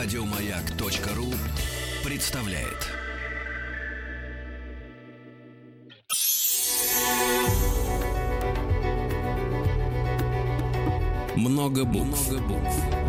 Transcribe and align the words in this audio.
Радиомаяк.ру 0.00 1.34
представляет. 2.08 2.86
Много 11.34 11.84
букв. 11.84 12.30
Много 12.30 12.46
букв. 12.46 13.07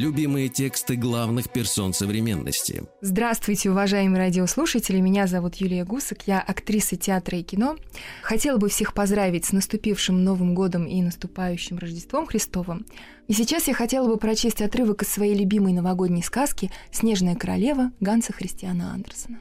Любимые 0.00 0.48
тексты 0.48 0.96
главных 0.96 1.50
персон 1.50 1.92
современности. 1.92 2.84
Здравствуйте, 3.02 3.70
уважаемые 3.70 4.18
радиослушатели. 4.18 4.98
Меня 4.98 5.26
зовут 5.26 5.56
Юлия 5.56 5.84
Гусак. 5.84 6.26
Я 6.26 6.40
актриса 6.40 6.96
театра 6.96 7.36
и 7.36 7.42
кино. 7.42 7.76
Хотела 8.22 8.56
бы 8.56 8.70
всех 8.70 8.94
поздравить 8.94 9.44
с 9.44 9.52
наступившим 9.52 10.24
Новым 10.24 10.54
годом 10.54 10.86
и 10.86 11.02
наступающим 11.02 11.76
Рождеством 11.76 12.24
Христовым. 12.24 12.86
И 13.28 13.34
сейчас 13.34 13.68
я 13.68 13.74
хотела 13.74 14.08
бы 14.08 14.16
прочесть 14.16 14.62
отрывок 14.62 15.02
из 15.02 15.08
своей 15.08 15.34
любимой 15.34 15.74
новогодней 15.74 16.22
сказки 16.22 16.70
«Снежная 16.90 17.34
королева» 17.34 17.92
Ганса 18.00 18.32
Христиана 18.32 18.94
Андерсона. 18.94 19.38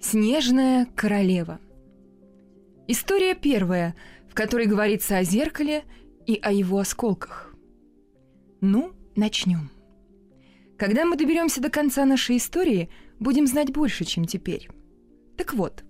Снежная 0.00 0.86
королева. 0.94 1.58
История 2.86 3.34
первая, 3.34 3.96
в 4.30 4.34
которой 4.34 4.66
говорится 4.66 5.16
о 5.16 5.24
зеркале 5.24 5.82
и 6.26 6.38
о 6.42 6.52
его 6.52 6.78
осколках. 6.78 7.54
Ну, 8.60 8.92
начнем. 9.16 9.70
Когда 10.78 11.04
мы 11.04 11.16
доберемся 11.16 11.60
до 11.60 11.70
конца 11.70 12.04
нашей 12.04 12.38
истории, 12.38 12.88
будем 13.20 13.46
знать 13.46 13.72
больше, 13.72 14.04
чем 14.04 14.24
теперь. 14.24 14.68
Так 15.36 15.54
вот, 15.54 15.84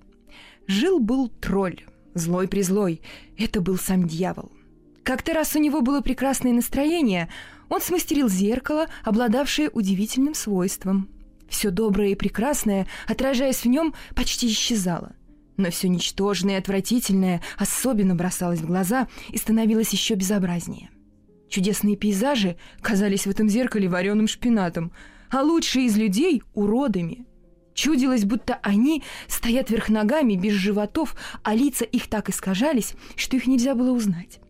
жил-был 0.66 1.28
тролль, 1.28 1.84
злой-призлой, 2.14 3.00
это 3.38 3.60
был 3.60 3.76
сам 3.76 4.06
дьявол. 4.06 4.50
Как-то 5.02 5.34
раз 5.34 5.54
у 5.54 5.58
него 5.58 5.80
было 5.82 6.00
прекрасное 6.00 6.52
настроение, 6.52 7.28
он 7.68 7.80
смастерил 7.80 8.28
зеркало, 8.28 8.88
обладавшее 9.04 9.70
удивительным 9.70 10.34
свойством. 10.34 11.08
Все 11.48 11.70
доброе 11.70 12.10
и 12.10 12.14
прекрасное, 12.14 12.86
отражаясь 13.06 13.64
в 13.64 13.66
нем, 13.66 13.94
почти 14.14 14.48
исчезало– 14.48 15.14
но 15.56 15.70
все 15.70 15.88
ничтожное 15.88 16.56
и 16.56 16.58
отвратительное 16.58 17.42
особенно 17.58 18.14
бросалось 18.14 18.60
в 18.60 18.66
глаза 18.66 19.08
и 19.30 19.38
становилось 19.38 19.90
еще 19.90 20.14
безобразнее. 20.14 20.90
Чудесные 21.48 21.96
пейзажи 21.96 22.56
казались 22.80 23.26
в 23.26 23.30
этом 23.30 23.48
зеркале 23.48 23.88
вареным 23.88 24.26
шпинатом, 24.26 24.92
а 25.30 25.42
лучшие 25.42 25.86
из 25.86 25.96
людей— 25.96 26.42
уродами. 26.54 27.26
Чудилось, 27.74 28.24
будто 28.24 28.58
они 28.62 29.02
стоят 29.28 29.70
вверх 29.70 29.88
ногами, 29.88 30.34
без 30.34 30.52
животов, 30.54 31.16
а 31.42 31.54
лица 31.54 31.84
их 31.84 32.08
так 32.08 32.28
искажались, 32.28 32.94
что 33.16 33.36
их 33.36 33.46
нельзя 33.46 33.74
было 33.74 33.90
узнать. 33.90 34.40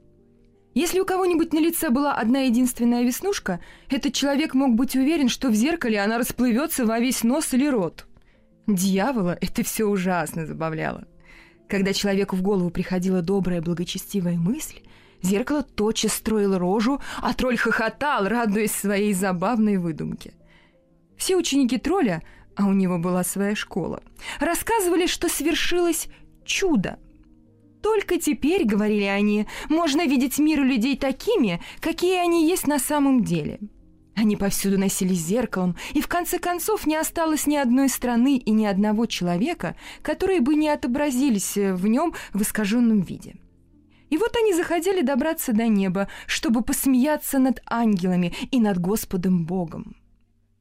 Если 0.74 0.98
у 0.98 1.04
кого-нибудь 1.04 1.52
на 1.52 1.58
лице 1.58 1.88
была 1.90 2.14
одна 2.14 2.40
единственная 2.40 3.04
веснушка, 3.04 3.60
этот 3.88 4.12
человек 4.12 4.54
мог 4.54 4.74
быть 4.74 4.96
уверен, 4.96 5.28
что 5.28 5.48
в 5.48 5.54
зеркале 5.54 6.00
она 6.00 6.18
расплывется 6.18 6.84
во 6.84 6.98
весь 6.98 7.22
нос 7.22 7.54
или 7.54 7.66
рот— 7.66 8.06
Дьявола 8.66 9.36
это 9.40 9.62
все 9.62 9.84
ужасно 9.84 10.46
забавляло. 10.46 11.06
Когда 11.68 11.92
человеку 11.92 12.36
в 12.36 12.42
голову 12.42 12.70
приходила 12.70 13.20
добрая, 13.20 13.60
благочестивая 13.60 14.36
мысль, 14.36 14.80
зеркало 15.22 15.62
тотчас 15.62 16.14
строило 16.14 16.58
рожу, 16.58 17.00
а 17.20 17.34
тролль 17.34 17.56
хохотал, 17.56 18.26
радуясь 18.26 18.72
своей 18.72 19.12
забавной 19.12 19.76
выдумке. 19.76 20.34
Все 21.16 21.36
ученики 21.36 21.78
тролля, 21.78 22.22
а 22.56 22.66
у 22.66 22.72
него 22.72 22.98
была 22.98 23.22
своя 23.24 23.54
школа, 23.54 24.02
рассказывали, 24.40 25.06
что 25.06 25.28
свершилось 25.28 26.08
чудо. 26.44 26.98
Только 27.82 28.18
теперь, 28.18 28.64
говорили 28.64 29.04
они, 29.04 29.46
можно 29.68 30.06
видеть 30.06 30.38
мир 30.38 30.62
людей 30.62 30.96
такими, 30.96 31.60
какие 31.80 32.18
они 32.18 32.48
есть 32.48 32.66
на 32.66 32.78
самом 32.78 33.24
деле– 33.24 33.58
они 34.16 34.36
повсюду 34.36 34.78
носились 34.78 35.18
зеркалом, 35.18 35.76
и 35.92 36.00
в 36.00 36.08
конце 36.08 36.38
концов 36.38 36.86
не 36.86 36.96
осталось 36.96 37.46
ни 37.46 37.56
одной 37.56 37.88
страны 37.88 38.36
и 38.36 38.50
ни 38.52 38.64
одного 38.64 39.06
человека, 39.06 39.76
которые 40.02 40.40
бы 40.40 40.54
не 40.54 40.68
отобразились 40.68 41.56
э, 41.56 41.74
в 41.74 41.86
нем 41.86 42.14
в 42.32 42.42
искаженном 42.42 43.00
виде. 43.00 43.36
И 44.10 44.16
вот 44.16 44.36
они 44.36 44.54
захотели 44.54 45.02
добраться 45.02 45.52
до 45.52 45.66
неба, 45.66 46.08
чтобы 46.26 46.62
посмеяться 46.62 47.38
над 47.38 47.60
ангелами 47.66 48.32
и 48.52 48.60
над 48.60 48.78
Господом 48.78 49.44
Богом. 49.44 49.96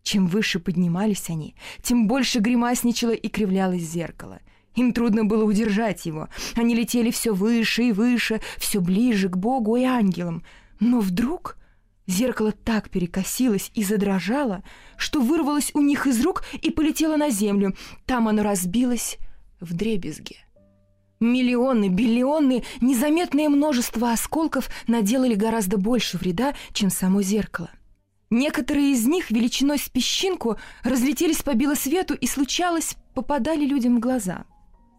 Чем 0.01 0.27
выше 0.27 0.59
поднимались 0.59 1.29
они, 1.29 1.55
тем 1.81 2.07
больше 2.07 2.39
гримасничало 2.39 3.11
и 3.11 3.27
кривлялось 3.29 3.83
зеркало. 3.83 4.39
Им 4.75 4.91
трудно 4.91 5.23
было 5.23 5.43
удержать 5.43 6.05
его. 6.05 6.29
Они 6.55 6.73
летели 6.73 7.11
все 7.11 7.31
выше 7.33 7.83
и 7.83 7.91
выше, 7.91 8.41
все 8.57 8.81
ближе 8.81 9.29
к 9.29 9.37
Богу 9.37 9.75
и 9.75 9.83
ангелам. 9.83 10.43
Но 10.79 10.99
вдруг 10.99 11.57
Зеркало 12.05 12.51
так 12.51 12.89
перекосилось 12.89 13.71
и 13.73 13.83
задрожало, 13.83 14.63
что 14.97 15.21
вырвалось 15.21 15.71
у 15.73 15.81
них 15.81 16.05
из 16.05 16.23
рук 16.23 16.43
и 16.61 16.69
полетело 16.69 17.15
на 17.15 17.29
землю. 17.29 17.75
Там 18.05 18.27
оно 18.27 18.43
разбилось 18.43 19.17
в 19.61 19.73
дребезге. 19.73 20.37
Миллионы, 21.21 21.87
биллионы, 21.87 22.63
незаметное 22.81 23.47
множество 23.47 24.11
осколков 24.11 24.69
наделали 24.87 25.35
гораздо 25.35 25.77
больше 25.77 26.17
вреда, 26.17 26.53
чем 26.73 26.89
само 26.89 27.21
зеркало. 27.21 27.71
Некоторые 28.29 28.91
из 28.91 29.05
них 29.05 29.31
величиной 29.31 29.77
с 29.77 29.87
песчинку 29.87 30.57
разлетелись 30.83 31.41
по 31.41 31.53
белосвету 31.53 32.15
и, 32.15 32.27
случалось, 32.27 32.97
попадали 33.13 33.63
людям 33.65 33.97
в 33.97 33.99
глаза. 33.99 34.45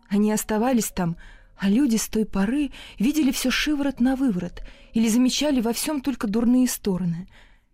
Они 0.08 0.32
оставались 0.32 0.88
там, 0.88 1.16
а 1.58 1.68
люди 1.68 1.96
с 1.96 2.08
той 2.08 2.26
поры 2.26 2.70
видели 2.98 3.30
все 3.30 3.50
шиворот 3.50 4.00
на 4.00 4.16
выворот 4.16 4.62
или 4.92 5.08
замечали 5.08 5.60
во 5.60 5.72
всем 5.72 6.00
только 6.00 6.26
дурные 6.26 6.68
стороны. 6.68 7.28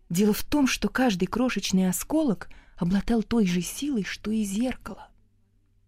Дело 0.09 0.33
в 0.33 0.45
том, 0.45 0.67
что 0.67 0.89
каждый 0.89 1.27
крошечный 1.27 1.89
осколок 1.89 2.49
обладал 2.77 3.23
той 3.23 3.47
же 3.47 3.61
силой, 3.61 4.05
что 4.05 4.31
и 4.31 4.43
зеркало. 4.43 5.09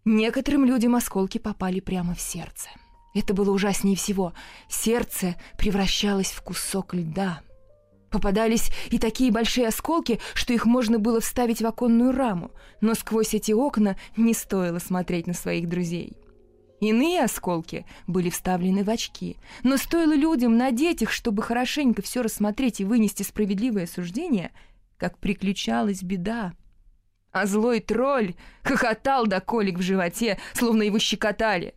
Некоторым 0.05 0.65
людям 0.65 0.95
осколки 0.95 1.37
попали 1.37 1.79
прямо 1.79 2.13
в 2.13 2.21
сердце. 2.21 2.69
Это 3.13 3.33
было 3.33 3.51
ужаснее 3.51 3.95
всего. 3.95 4.33
Сердце 4.67 5.35
превращалось 5.57 6.31
в 6.31 6.41
кусок 6.41 6.93
льда. 6.93 7.41
Попадались 8.09 8.69
и 8.91 8.99
такие 8.99 9.31
большие 9.31 9.67
осколки, 9.67 10.19
что 10.33 10.53
их 10.53 10.65
можно 10.65 10.99
было 10.99 11.19
вставить 11.19 11.61
в 11.61 11.65
оконную 11.65 12.11
раму, 12.11 12.51
но 12.79 12.93
сквозь 12.93 13.33
эти 13.33 13.51
окна 13.51 13.97
не 14.17 14.33
стоило 14.33 14.79
смотреть 14.79 15.25
на 15.25 15.33
своих 15.33 15.67
друзей. 15.67 16.13
Иные 16.79 17.23
осколки 17.23 17.85
были 18.07 18.29
вставлены 18.29 18.83
в 18.83 18.89
очки, 18.89 19.37
но 19.63 19.77
стоило 19.77 20.13
людям 20.13 20.57
надеть 20.57 21.01
их, 21.01 21.11
чтобы 21.11 21.41
хорошенько 21.41 22.01
все 22.01 22.21
рассмотреть 22.21 22.81
и 22.81 22.85
вынести 22.85 23.23
справедливое 23.23 23.85
суждение, 23.85 24.51
как 24.97 25.17
приключалась 25.17 26.03
беда. 26.03 26.53
А 27.31 27.45
злой 27.45 27.79
тролль 27.79 28.35
хохотал 28.63 29.25
до 29.27 29.41
колик 29.41 29.79
в 29.79 29.81
животе, 29.81 30.39
словно 30.53 30.83
его 30.83 30.99
щекотали. 30.99 31.73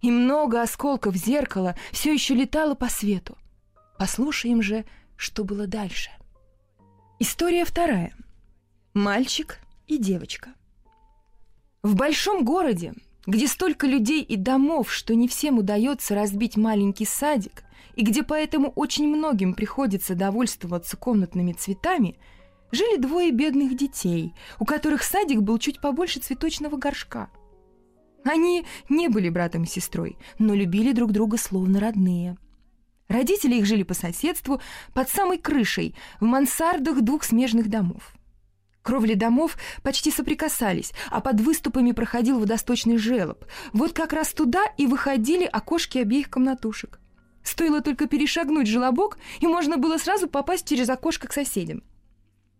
И 0.00 0.10
много 0.10 0.60
осколков 0.62 1.16
зеркала 1.16 1.76
все 1.92 2.12
еще 2.12 2.34
летало 2.34 2.74
по 2.74 2.88
свету. 2.88 3.38
Послушаем 3.98 4.60
же, 4.62 4.84
что 5.16 5.44
было 5.44 5.66
дальше. 5.66 6.10
История 7.18 7.64
вторая. 7.64 8.14
Мальчик 8.94 9.58
и 9.86 9.98
девочка. 9.98 10.50
В 11.82 11.94
большом 11.94 12.44
городе 12.44 12.94
где 13.28 13.46
столько 13.46 13.86
людей 13.86 14.22
и 14.22 14.36
домов, 14.36 14.90
что 14.90 15.14
не 15.14 15.28
всем 15.28 15.58
удается 15.58 16.14
разбить 16.14 16.56
маленький 16.56 17.04
садик, 17.04 17.62
и 17.94 18.02
где 18.02 18.22
поэтому 18.22 18.72
очень 18.74 19.06
многим 19.06 19.52
приходится 19.52 20.14
довольствоваться 20.14 20.96
комнатными 20.96 21.52
цветами, 21.52 22.18
жили 22.72 22.96
двое 22.96 23.30
бедных 23.30 23.76
детей, 23.76 24.32
у 24.58 24.64
которых 24.64 25.02
садик 25.02 25.42
был 25.42 25.58
чуть 25.58 25.78
побольше 25.78 26.20
цветочного 26.20 26.78
горшка. 26.78 27.28
Они 28.24 28.64
не 28.88 29.08
были 29.08 29.28
братом 29.28 29.64
и 29.64 29.66
сестрой, 29.66 30.16
но 30.38 30.54
любили 30.54 30.92
друг 30.92 31.12
друга 31.12 31.36
словно 31.36 31.80
родные. 31.80 32.38
Родители 33.08 33.56
их 33.56 33.66
жили 33.66 33.82
по 33.82 33.92
соседству, 33.92 34.62
под 34.94 35.10
самой 35.10 35.36
крышей, 35.36 35.94
в 36.18 36.24
мансардах 36.24 37.02
двух 37.02 37.24
смежных 37.24 37.68
домов. 37.68 38.14
Кровли 38.88 39.12
домов 39.12 39.58
почти 39.82 40.10
соприкасались, 40.10 40.94
а 41.10 41.20
под 41.20 41.42
выступами 41.42 41.92
проходил 41.92 42.38
водосточный 42.38 42.96
желоб. 42.96 43.44
Вот 43.74 43.92
как 43.92 44.14
раз 44.14 44.32
туда 44.32 44.62
и 44.78 44.86
выходили 44.86 45.44
окошки 45.44 45.98
обеих 45.98 46.30
комнатушек. 46.30 46.98
Стоило 47.42 47.82
только 47.82 48.06
перешагнуть 48.06 48.66
желобок, 48.66 49.18
и 49.40 49.46
можно 49.46 49.76
было 49.76 49.98
сразу 49.98 50.26
попасть 50.26 50.66
через 50.66 50.88
окошко 50.88 51.28
к 51.28 51.34
соседям. 51.34 51.82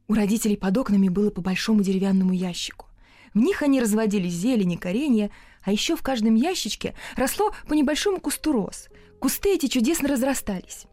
У 0.07 0.13
родителей 0.13 0.59
под 0.59 0.77
окнами 0.77 1.09
было 1.09 1.31
по 1.31 1.41
большому 1.41 1.83
деревянному 1.83 2.35
ящику. 2.35 2.89
В 3.33 3.39
них 3.39 3.63
они 3.63 3.81
разводили 3.81 4.29
зелень 4.29 4.73
и 4.73 4.77
коренья, 4.77 5.31
а 5.65 5.73
еще 5.73 5.97
в 5.97 6.03
каждом 6.03 6.35
ящичке 6.35 6.95
росло 7.17 7.55
по 7.67 7.73
небольшому 7.73 8.21
кусту 8.21 8.53
роз. 8.53 8.89
Кусты 9.19 9.55
эти 9.55 9.67
чудесно 9.67 10.09
разрастались. 10.09 10.85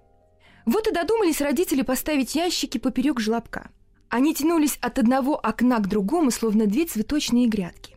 Вот 0.65 0.87
и 0.87 0.93
додумались 0.93 1.41
родители 1.41 1.81
поставить 1.81 2.35
ящики 2.35 2.77
поперек 2.77 3.19
желобка– 3.19 3.69
они 4.15 4.33
тянулись 4.33 4.77
от 4.81 4.97
одного 4.97 5.35
окна 5.35 5.79
к 5.79 5.87
другому, 5.87 6.31
словно 6.31 6.67
две 6.67 6.85
цветочные 6.85 7.47
грядки. 7.47 7.95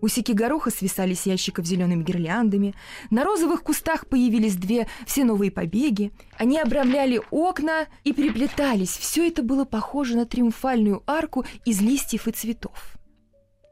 Усики 0.00 0.32
гороха 0.32 0.72
свисали 0.72 1.14
с 1.14 1.24
ящиков 1.24 1.64
зелеными 1.64 2.02
гирляндами. 2.02 2.74
На 3.10 3.22
розовых 3.22 3.62
кустах 3.62 4.08
появились 4.08 4.56
две 4.56 4.88
все 5.06 5.22
новые 5.22 5.52
побеги. 5.52 6.10
Они 6.36 6.58
обрамляли 6.58 7.22
окна 7.30 7.86
и 8.02 8.12
переплетались. 8.12 8.96
Все 8.96 9.28
это 9.28 9.44
было 9.44 9.64
похоже 9.64 10.16
на 10.16 10.26
триумфальную 10.26 11.04
арку 11.06 11.44
из 11.64 11.80
листьев 11.80 12.26
и 12.26 12.32
цветов. 12.32 12.96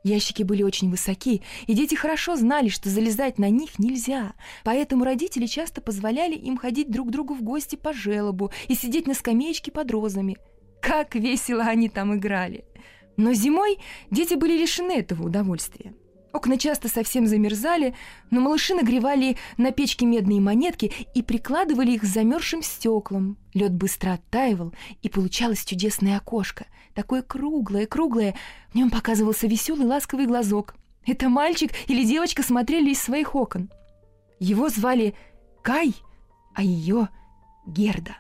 Ящики 0.05 0.45
были 0.45 0.63
очень 0.63 0.91
высоки, 0.91 1.43
и 1.67 1.75
дети 1.75 1.97
хорошо 1.97 2.37
знали, 2.37 2.69
что 2.69 2.89
залезать 2.89 3.39
на 3.39 3.51
них 3.51 3.81
нельзя. 3.81 4.35
Поэтому 4.63 5.05
родители 5.05 5.47
часто 5.47 5.81
позволяли 5.81 6.37
им 6.37 6.57
ходить 6.57 6.91
друг 6.91 7.09
к 7.09 7.11
другу 7.11 7.35
в 7.35 7.43
гости 7.43 7.75
по 7.75 7.93
желобу 7.93 8.53
и 8.69 8.77
сидеть 8.77 9.09
на 9.09 9.15
скамеечке 9.15 9.73
под 9.73 9.91
розами. 9.91 10.39
Как 10.81 11.15
весело 11.15 11.65
они 11.65 11.89
там 11.89 12.17
играли! 12.17 12.65
Но 13.17 13.33
зимой 13.33 13.79
дети 14.11 14.35
были 14.35 14.57
лишены 14.57 14.93
этого 14.99 15.27
удовольствия. 15.27 15.93
Окна 16.33 16.57
часто 16.57 16.89
совсем 16.89 17.27
замерзали, 17.27 17.95
но 18.31 18.41
малыши 18.41 18.75
нагревали 18.75 19.37
на 19.57 19.73
печке 19.73 20.07
медные 20.07 20.41
монетки 20.41 20.93
и 21.15 21.23
прикладывали 21.23 21.93
их 21.93 22.03
к 22.03 22.05
замерзшим 22.05 22.63
стеклам. 22.63 23.37
Лед 23.53 23.75
быстро 23.75 24.13
оттаивал, 24.13 24.73
и 25.03 25.09
получалось 25.09 25.65
чудесное 25.65 26.17
окошко. 26.17 26.67
Такое 26.95 27.23
круглое-круглое, 27.23 28.37
в 28.71 28.75
нем 28.75 28.91
показывался 28.91 29.49
веселый 29.49 29.87
ласковый 29.87 30.27
глазок. 30.27 30.77
Это 31.05 31.29
мальчик 31.29 31.73
или 31.89 32.05
девочка 32.05 32.43
смотрели 32.43 32.91
из 32.91 33.01
своих 33.01 33.35
окон. 33.35 33.71
Его 34.39 34.69
звали 34.69 35.15
Кай, 35.63 35.95
а 36.55 36.63
ее 36.63 37.09
Герда. 37.67 38.17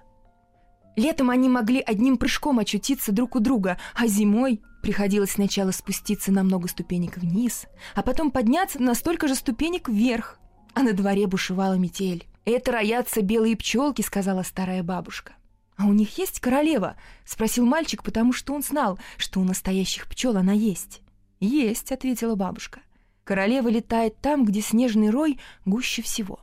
Летом 0.96 1.30
они 1.30 1.48
могли 1.48 1.80
одним 1.80 2.16
прыжком 2.16 2.58
очутиться 2.58 3.12
друг 3.12 3.36
у 3.36 3.40
друга, 3.40 3.78
а 3.94 4.06
зимой 4.06 4.60
приходилось 4.82 5.32
сначала 5.32 5.70
спуститься 5.70 6.32
на 6.32 6.42
много 6.42 6.68
ступенек 6.68 7.16
вниз, 7.18 7.66
а 7.94 8.02
потом 8.02 8.30
подняться 8.30 8.82
на 8.82 8.94
столько 8.94 9.28
же 9.28 9.34
ступенек 9.34 9.88
вверх. 9.88 10.38
А 10.74 10.82
на 10.82 10.92
дворе 10.92 11.26
бушевала 11.26 11.74
метель. 11.74 12.26
«Это 12.44 12.72
роятся 12.72 13.22
белые 13.22 13.56
пчелки»,— 13.56 14.02
сказала 14.06 14.42
старая 14.42 14.82
бабушка. 14.82 15.34
«А 15.76 15.86
у 15.86 15.92
них 15.92 16.18
есть 16.18 16.40
королева?»— 16.40 16.96
спросил 17.24 17.64
мальчик, 17.64 18.02
потому 18.02 18.32
что 18.32 18.54
он 18.54 18.62
знал, 18.62 18.98
что 19.16 19.40
у 19.40 19.44
настоящих 19.44 20.06
пчел 20.08 20.36
она 20.36 20.52
есть. 20.52 21.02
«Есть»,— 21.38 21.90
ответила 21.92 22.34
бабушка. 22.34 22.80
«Королева 23.24 23.68
летает 23.68 24.20
там, 24.20 24.44
где 24.44 24.60
снежный 24.60 25.10
рой 25.10 25.38
гуще 25.64 26.02
всего». 26.02 26.40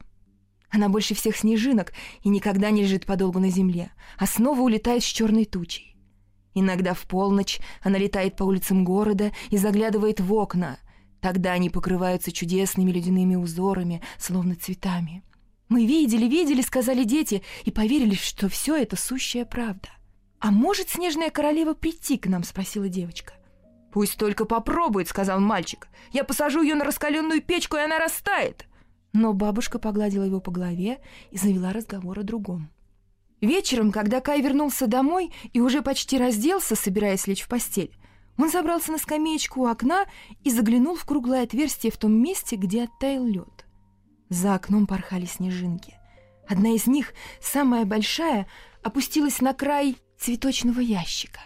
Она 0.69 0.89
больше 0.89 1.15
всех 1.15 1.37
снежинок 1.37 1.93
и 2.23 2.29
никогда 2.29 2.71
не 2.71 2.81
лежит 2.81 3.05
подолгу 3.05 3.39
на 3.39 3.49
земле, 3.49 3.91
а 4.17 4.27
снова 4.27 4.61
улетает 4.61 5.03
с 5.03 5.05
черной 5.05 5.45
тучей. 5.45 5.95
Иногда 6.53 6.93
в 6.93 7.03
полночь 7.03 7.59
она 7.83 7.97
летает 7.97 8.35
по 8.35 8.43
улицам 8.43 8.83
города 8.83 9.31
и 9.49 9.57
заглядывает 9.57 10.19
в 10.19 10.33
окна. 10.33 10.79
Тогда 11.21 11.53
они 11.53 11.69
покрываются 11.69 12.31
чудесными 12.31 12.91
ледяными 12.91 13.35
узорами, 13.35 14.01
словно 14.17 14.55
цветами. 14.55 15.23
«Мы 15.69 15.85
видели, 15.85 16.25
видели»,— 16.25 16.61
сказали 16.63 17.03
дети, 17.03 17.43
и 17.63 17.71
поверили, 17.71 18.15
что 18.15 18.49
все 18.49 18.75
это 18.75 18.95
сущая 18.95 19.45
правда. 19.45 19.89
«А 20.39 20.51
может 20.51 20.89
снежная 20.89 21.29
королева 21.29 21.73
прийти 21.73 22.17
к 22.17 22.27
нам?»— 22.27 22.43
спросила 22.45 22.87
девочка. 22.87 23.33
«Пусть 23.91 24.17
только 24.17 24.45
попробует»,— 24.45 25.07
сказал 25.09 25.39
мальчик. 25.39 25.87
«Я 26.11 26.23
посажу 26.23 26.61
ее 26.61 26.75
на 26.75 26.85
раскаленную 26.85 27.41
печку, 27.41 27.77
и 27.77 27.81
она 27.81 27.99
растает». 27.99 28.65
Но 29.17 29.33
бабушка 29.33 29.79
погладила 29.79 30.25
его 30.25 30.39
по 30.39 30.51
голове 30.51 30.99
и 31.31 31.39
завела 31.39 31.73
разговор 31.73 32.19
о 32.19 32.23
другом. 32.23 32.69
Вечером, 33.41 33.91
когда 33.91 34.21
Кай 34.21 34.43
вернулся 34.43 34.85
домой 34.85 35.33
и 35.53 35.59
уже 35.59 35.81
почти 35.81 36.19
разделся, 36.19 36.75
собираясь 36.75 37.25
лечь 37.25 37.41
в 37.41 37.47
постель, 37.47 37.97
он 38.37 38.51
забрался 38.51 38.91
на 38.91 38.99
скамеечку 38.99 39.61
у 39.61 39.65
окна 39.65 40.05
и 40.43 40.51
заглянул 40.51 40.95
в 40.95 41.03
круглое 41.03 41.41
отверстие 41.41 41.91
в 41.91 41.97
том 41.97 42.13
месте, 42.13 42.57
где 42.57 42.83
оттаял 42.83 43.25
лед. 43.25 43.65
За 44.29 44.53
окном 44.53 44.85
порхали 44.85 45.25
снежинки. 45.25 45.95
Одна 46.47 46.75
из 46.75 46.85
них, 46.85 47.13
самая 47.41 47.85
большая, 47.85 48.45
опустилась 48.83 49.41
на 49.41 49.55
край 49.55 49.97
цветочного 50.19 50.79
ящика. 50.79 51.39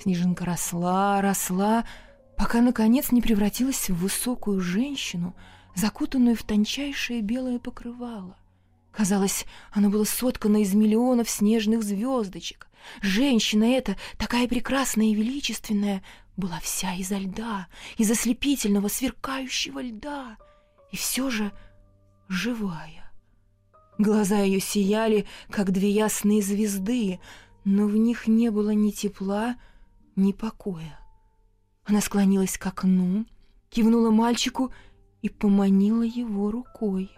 Снежинка 0.00 0.44
росла, 0.44 1.20
росла, 1.20 1.84
пока, 2.36 2.60
наконец, 2.60 3.10
не 3.10 3.20
превратилась 3.20 3.90
в 3.90 3.96
высокую 3.96 4.60
женщину— 4.60 5.34
закутанную 5.74 6.36
в 6.36 6.42
тончайшее 6.42 7.22
белое 7.22 7.58
покрывало. 7.58 8.36
Казалось, 8.92 9.46
оно 9.72 9.88
было 9.88 10.04
соткано 10.04 10.62
из 10.62 10.74
миллионов 10.74 11.30
снежных 11.30 11.82
звездочек. 11.82 12.68
Женщина 13.02 13.64
эта, 13.64 13.96
такая 14.16 14.48
прекрасная 14.48 15.06
и 15.06 15.14
величественная, 15.14 16.02
была 16.36 16.58
вся 16.60 16.94
изо 16.94 17.18
льда, 17.18 17.68
из 17.98 18.10
ослепительного 18.10 18.88
сверкающего 18.88 19.80
льда, 19.80 20.38
и 20.90 20.96
все 20.96 21.30
же 21.30 21.52
живая. 22.28 23.10
Глаза 23.98 24.38
ее 24.38 24.60
сияли, 24.60 25.26
как 25.50 25.72
две 25.72 25.90
ясные 25.90 26.40
звезды, 26.42 27.20
но 27.64 27.86
в 27.86 27.96
них 27.96 28.26
не 28.26 28.50
было 28.50 28.70
ни 28.70 28.90
тепла, 28.90 29.56
ни 30.16 30.32
покоя. 30.32 30.98
Она 31.84 32.00
склонилась 32.00 32.56
к 32.56 32.66
окну, 32.66 33.26
кивнула 33.68 34.10
мальчику 34.10 34.72
и 35.22 35.28
поманила 35.28 36.02
его 36.02 36.50
рукой. 36.50 37.10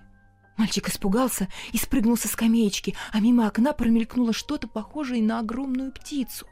Мальчик 0.56 0.88
испугался 0.88 1.49
и 1.72 1.78
спрыгнул 1.78 2.16
со 2.16 2.28
скамеечки, 2.28 2.94
а 3.12 3.20
мимо 3.20 3.46
окна 3.46 3.72
промелькнуло 3.72 4.32
что-то 4.32 4.69
похожее 4.69 5.22
на 5.22 5.38
огромную 5.38 5.93
птицу. 5.93 6.46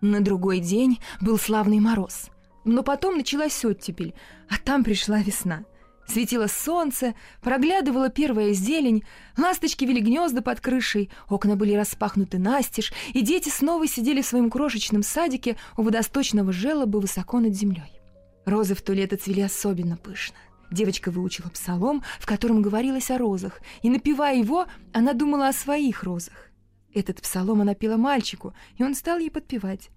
На 0.00 0.20
другой 0.20 0.60
день 0.60 1.00
был 1.20 1.38
славный 1.38 1.80
мороз, 1.80 2.28
но 2.64 2.82
потом 2.82 3.16
началась 3.16 3.64
оттепель, 3.64 4.14
а 4.48 4.58
там 4.58 4.84
пришла 4.84 5.18
весна. 5.18 5.64
Светило 6.06 6.46
солнце, 6.46 7.14
проглядывала 7.42 8.08
первая 8.08 8.54
зелень, 8.54 9.04
ласточки 9.36 9.84
вели 9.84 10.00
гнезда 10.00 10.40
под 10.40 10.60
крышей, 10.60 11.10
окна 11.28 11.54
были 11.54 11.74
распахнуты 11.74 12.38
настежь, 12.38 12.92
и 13.12 13.20
дети 13.20 13.50
снова 13.50 13.86
сидели 13.86 14.22
в 14.22 14.26
своем 14.26 14.50
крошечном 14.50 15.02
садике 15.02 15.56
у 15.76 15.82
водосточного 15.82 16.50
желоба 16.50 16.96
высоко 16.98 17.40
над 17.40 17.54
землей. 17.54 18.00
Розы 18.46 18.74
в 18.74 18.80
то 18.80 18.94
лето 18.94 19.18
цвели 19.18 19.42
особенно 19.42 19.98
пышно. 19.98 20.38
Девочка 20.70 21.10
выучила 21.10 21.48
псалом, 21.48 22.02
в 22.18 22.26
котором 22.26 22.60
говорилось 22.60 23.10
о 23.10 23.18
розах, 23.18 23.60
и, 23.82 23.88
напевая 23.88 24.36
его, 24.36 24.66
она 24.92 25.14
думала 25.14 25.48
о 25.48 25.52
своих 25.52 26.02
розах. 26.02 26.50
Этот 26.92 27.20
псалом 27.22 27.60
она 27.60 27.74
пела 27.74 27.96
мальчику, 27.96 28.54
и 28.76 28.84
он 28.84 28.94
стал 28.94 29.18
ей 29.18 29.30
подпевать. 29.30 29.90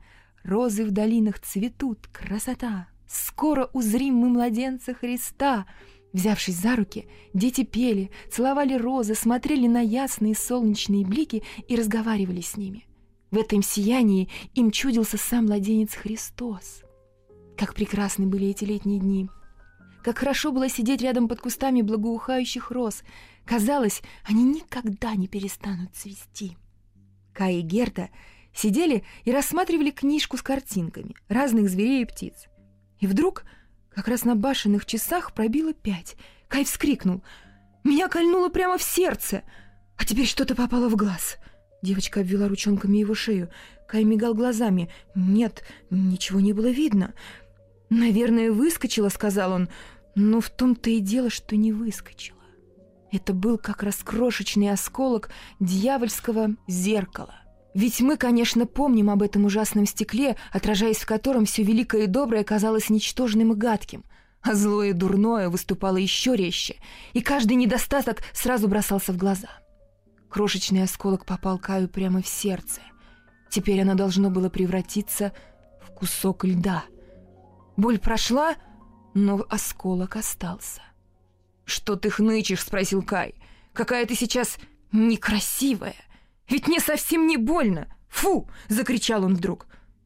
«Розы 0.44 0.86
в 0.86 0.92
долинах 0.92 1.40
цветут, 1.40 2.08
красота! 2.08 2.88
Скоро 3.08 3.70
узрим 3.74 4.16
мы 4.16 4.30
младенца 4.30 4.94
Христа!» 4.94 5.66
Взявшись 6.14 6.56
за 6.56 6.76
руки, 6.76 7.08
дети 7.34 7.64
пели, 7.64 8.12
целовали 8.30 8.74
розы, 8.74 9.16
смотрели 9.16 9.68
на 9.68 9.80
ясные 9.80 10.36
солнечные 10.36 11.06
блики 11.06 11.44
и 11.68 11.76
разговаривали 11.76 12.42
с 12.42 12.58
ними. 12.58 12.86
В 13.30 13.38
этом 13.38 13.62
сиянии 13.64 14.30
им 14.54 14.72
чудился 14.72 15.18
сам 15.18 15.46
младенец 15.46 15.94
Христос. 15.94 16.82
Как 17.56 17.74
прекрасны 17.74 18.26
были 18.26 18.48
эти 18.48 18.66
летние 18.66 19.00
дни! 19.00 19.30
Как 20.04 20.18
хорошо 20.18 20.52
было 20.52 20.68
сидеть 20.68 21.02
рядом 21.02 21.28
под 21.28 21.42
кустами 21.42 21.82
благоухающих 21.82 22.72
роз. 22.72 23.04
Казалось, 23.46 24.02
они 24.24 24.44
никогда 24.44 25.16
не 25.16 25.28
перестанут 25.28 25.96
цвести. 25.96 26.58
Кай 27.34 27.56
и 27.56 27.62
Герта 27.62 28.10
сидели 28.54 29.04
и 29.24 29.32
рассматривали 29.32 29.92
книжку 29.92 30.38
с 30.38 30.42
картинками 30.42 31.16
разных 31.30 31.70
зверей 31.70 32.04
и 32.04 32.06
птиц. 32.06 32.48
И 33.00 33.08
вдруг, 33.08 33.44
как 33.90 34.08
раз 34.08 34.26
на 34.26 34.36
башенных 34.36 34.86
часах, 34.86 35.34
пробило 35.34 35.74
пять. 35.74 36.16
Кай 36.48 36.66
вскрикнул. 36.66 37.24
«Меня 37.84 38.08
кольнуло 38.10 38.50
прямо 38.50 38.78
в 38.78 38.84
сердце! 38.84 39.44
А 39.98 40.06
теперь 40.06 40.28
что-то 40.28 40.56
попало 40.56 40.90
в 40.90 40.96
глаз!» 40.96 41.38
Девочка 41.82 42.22
обвела 42.22 42.48
ручонками 42.48 42.98
его 42.98 43.16
шею. 43.16 43.50
Кай 43.88 44.04
мигал 44.04 44.36
глазами. 44.36 44.92
«Нет, 45.16 45.64
ничего 45.90 46.40
не 46.40 46.54
было 46.54 46.68
видно. 46.70 47.14
«Наверное, 47.92 48.54
выскочила»,— 48.54 49.10
сказал 49.10 49.52
он. 49.52 49.70
«Но 50.16 50.40
в 50.40 50.50
том-то 50.50 50.90
и 50.90 51.00
дело, 51.00 51.30
что 51.30 51.58
не 51.58 51.74
выскочила. 51.74 52.40
Это 53.12 53.34
был 53.34 53.58
как 53.58 53.84
раскрошечный 53.84 54.72
осколок 54.72 55.30
дьявольского 55.60 56.56
зеркала. 56.70 57.36
Ведь 57.74 58.00
мы, 58.00 58.16
конечно, 58.16 58.66
помним 58.66 59.10
об 59.10 59.22
этом 59.22 59.44
ужасном 59.44 59.86
стекле, 59.86 60.38
отражаясь 60.54 61.00
в 61.00 61.06
котором 61.06 61.44
все 61.44 61.64
великое 61.64 62.04
и 62.04 62.08
доброе 62.08 62.46
казалось 62.46 62.90
ничтожным 62.90 63.52
и 63.52 63.56
гадким, 63.56 64.06
а 64.42 64.56
злое 64.56 64.92
и 64.92 64.94
дурное 64.94 65.50
выступало 65.50 65.98
еще 65.98 66.38
резче, 66.38 66.78
и 67.12 67.22
каждый 67.22 67.56
недостаток 67.56 68.20
сразу 68.34 68.70
бросался 68.70 69.12
в 69.12 69.18
глаза. 69.18 69.50
Крошечный 70.30 70.84
осколок 70.84 71.26
попал 71.26 71.60
Каю 71.60 71.90
прямо 71.90 72.22
в 72.22 72.28
сердце. 72.28 72.80
Теперь 73.50 73.82
оно 73.82 73.96
должно 73.96 74.30
было 74.30 74.48
превратиться 74.48 75.34
в 75.82 75.92
кусок 75.92 76.46
льда— 76.46 76.86
Боль 77.82 77.98
прошла, 77.98 78.58
но 79.16 79.44
осколок 79.50 80.16
остался. 80.16 80.84
«Что 81.66 81.96
ты 81.96 82.12
хнычешь?»— 82.12 82.62
спросил 82.64 83.02
Кай. 83.02 83.34
«Какая 83.74 84.06
ты 84.06 84.14
сейчас 84.14 84.60
некрасивая! 84.92 85.96
Ведь 86.48 86.68
мне 86.68 86.80
совсем 86.80 87.26
не 87.26 87.38
больно! 87.38 87.92
Фу!»— 88.08 88.48
закричал 88.68 89.24
он 89.24 89.34
вдруг. 89.34 89.66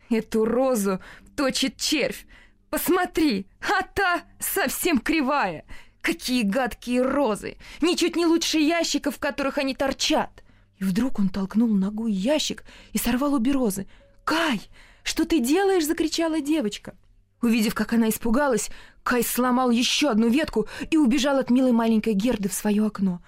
«Эту 0.10 0.46
розу 0.46 1.01
точит 1.36 1.75
червь! 1.75 2.25
Посмотри, 2.70 3.46
а 3.60 3.84
та 3.84 4.22
совсем 4.39 4.98
кривая. 4.98 5.65
Какие 6.00 6.44
гадкие 6.44 7.01
розы! 7.01 7.58
Ничуть 7.82 8.15
не 8.15 8.25
лучше 8.25 8.58
ящиков, 8.58 9.17
в 9.17 9.20
которых 9.20 9.58
они 9.58 9.75
торчат!» 9.75 10.46
И 10.77 10.86
вдруг 10.86 11.20
он 11.20 11.27
толкнул 11.27 11.67
ногой 11.67 12.13
ящик 12.13 12.63
и 12.94 12.98
сорвал 12.98 13.34
обе 13.34 13.51
розы. 13.51 13.86
«Кай, 14.24 14.62
что 15.03 15.25
ты 15.25 15.41
делаешь?»— 15.41 15.86
закричала 15.86 16.39
девочка. 16.39 16.96
Увидев, 17.42 17.75
как 17.75 17.94
она 17.94 18.10
испугалась, 18.10 18.70
Кай 19.04 19.24
сломал 19.24 19.70
еще 19.70 20.10
одну 20.10 20.30
ветку 20.30 20.68
и 20.89 20.98
убежал 20.98 21.38
от 21.38 21.50
милой 21.50 21.72
маленькой 21.72 22.13
Герды 22.13 22.50
в 22.50 22.54
свое 22.54 22.86
окно. 22.86 23.22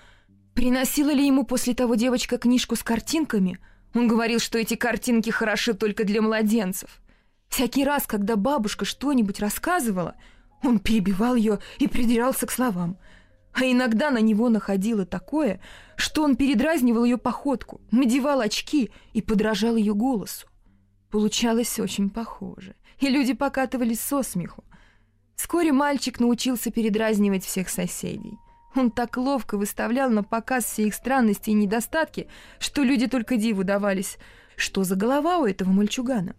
Приносила 0.54 1.12
ли 1.12 1.26
ему 1.26 1.46
после 1.46 1.76
того 1.76 1.96
девочка 1.96 2.38
книжку 2.38 2.76
с 2.76 2.82
картинками? 2.82 3.60
Он 3.94 4.08
говорил, 4.08 4.40
что 4.40 4.58
эти 4.58 4.76
картинки 4.76 5.30
хороши 5.30 5.74
только 5.74 6.04
для 6.04 6.22
младенцев. 6.22 7.00
Всякий 7.48 7.84
раз, 7.84 8.08
когда 8.08 8.36
бабушка 8.36 8.86
что-нибудь 8.86 9.40
рассказывала, 9.40 10.16
он 10.64 10.80
перебивал 10.80 11.36
ее 11.36 11.60
и 11.78 11.88
придирался 11.88 12.48
к 12.48 12.52
словам. 12.52 12.98
А 13.54 13.66
иногда 13.66 14.12
на 14.12 14.20
него 14.20 14.50
находило 14.50 15.06
такое, 15.06 15.62
что 15.96 16.24
он 16.24 16.36
передразнивал 16.36 17.04
ее 17.04 17.18
походку, 17.18 17.82
надевал 17.92 18.42
очки 18.42 18.92
и 19.14 19.22
подражал 19.22 19.76
ее 19.76 19.94
голосу. 19.94 20.48
Получалось 21.10 21.80
очень 21.80 22.10
похоже, 22.10 22.76
и 23.00 23.10
люди 23.10 23.34
покатывались 23.34 24.00
со 24.00 24.24
смеху. 24.24 24.63
Вскоре 25.36 25.72
мальчик 25.72 26.20
научился 26.20 26.72
передразнивать 26.72 27.46
всех 27.46 27.70
соседей. 27.70 28.38
Он 28.75 28.92
так 28.92 29.18
ловко 29.18 29.58
выставлял 29.58 30.10
на 30.10 30.24
показ 30.24 30.66
все 30.66 30.88
их 30.88 30.94
странности 30.94 31.50
и 31.50 31.54
недостатки, 31.54 32.27
что 32.60 32.84
люди 32.84 33.08
только 33.08 33.38
диву 33.38 33.63
давались. 33.63 34.18
Что 34.56 34.84
за 34.84 34.96
голова 34.96 35.38
у 35.38 35.46
этого 35.46 35.70
мальчугана? 35.70 36.36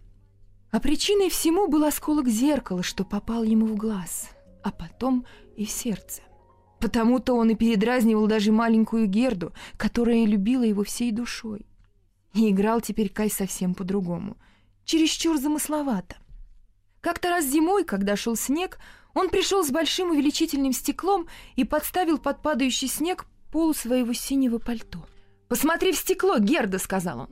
А 0.71 0.79
причиной 0.79 1.29
всему 1.29 1.67
был 1.67 1.83
осколок 1.85 2.27
зеркала, 2.27 2.83
что 2.83 3.03
попал 3.03 3.43
ему 3.43 3.65
в 3.65 3.75
глаз, 3.75 4.29
а 4.63 4.71
потом 4.71 5.25
и 5.55 5.65
в 5.65 5.71
сердце. 5.71 6.21
Потому-то 6.79 7.33
он 7.33 7.49
и 7.49 7.55
передразнивал 7.55 8.27
даже 8.27 8.51
маленькую 8.51 9.07
Герду, 9.07 9.53
которая 9.77 10.25
любила 10.25 10.63
его 10.63 10.83
всей 10.83 11.11
душой. 11.11 11.65
И 12.33 12.49
играл 12.49 12.79
теперь 12.79 13.09
Кай 13.09 13.29
совсем 13.29 13.73
по-другому, 13.73 14.37
чересчур 14.85 15.37
замысловато. 15.37 16.17
Как-то 17.01 17.29
раз 17.29 17.45
зимой, 17.45 17.83
когда 17.83 18.15
шел 18.15 18.35
снег, 18.35 18.79
он 19.13 19.29
пришел 19.29 19.63
с 19.63 19.71
большим 19.71 20.11
увеличительным 20.11 20.73
стеклом 20.73 21.27
и 21.55 21.63
подставил 21.63 22.17
под 22.17 22.41
падающий 22.41 22.87
снег 22.87 23.25
полу 23.51 23.73
своего 23.73 24.13
синего 24.13 24.59
пальто. 24.59 25.05
«Посмотри 25.47 25.91
в 25.93 25.97
стекло, 25.97 26.37
Герда!»— 26.37 26.77
сказал 26.79 27.21
он. 27.21 27.29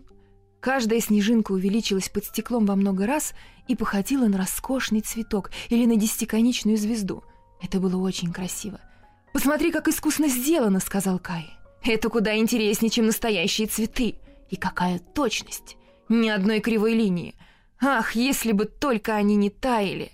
Каждая 0.60 1.00
снежинка 1.00 1.52
увеличилась 1.52 2.10
под 2.10 2.26
стеклом 2.26 2.66
во 2.66 2.76
много 2.76 3.06
раз 3.06 3.34
и 3.68 3.76
походила 3.76 4.26
на 4.26 4.40
роскошный 4.40 5.02
цветок 5.02 5.52
или 5.70 5.86
на 5.86 5.98
десятиконечную 5.98 6.78
звезду. 6.78 7.24
Это 7.62 7.80
было 7.80 7.98
очень 7.98 8.34
красиво. 8.34 8.80
«Посмотри, 9.34 9.72
как 9.72 9.88
искусно 9.88 10.28
сделано»,— 10.30 10.80
сказал 10.82 11.20
Кай. 11.20 11.48
«Это 11.84 12.10
куда 12.10 12.36
интереснее, 12.36 12.90
чем 12.90 13.06
настоящие 13.06 13.68
цветы. 13.68 14.16
И 14.50 14.56
какая 14.56 15.00
точность! 15.00 15.78
Ни 16.10 16.30
одной 16.30 16.60
кривой 16.60 16.94
линии. 16.94 17.36
Ах, 17.80 18.16
если 18.16 18.52
бы 18.52 18.66
только 18.66 19.16
они 19.16 19.36
не 19.36 19.50
таяли!» 19.50 20.12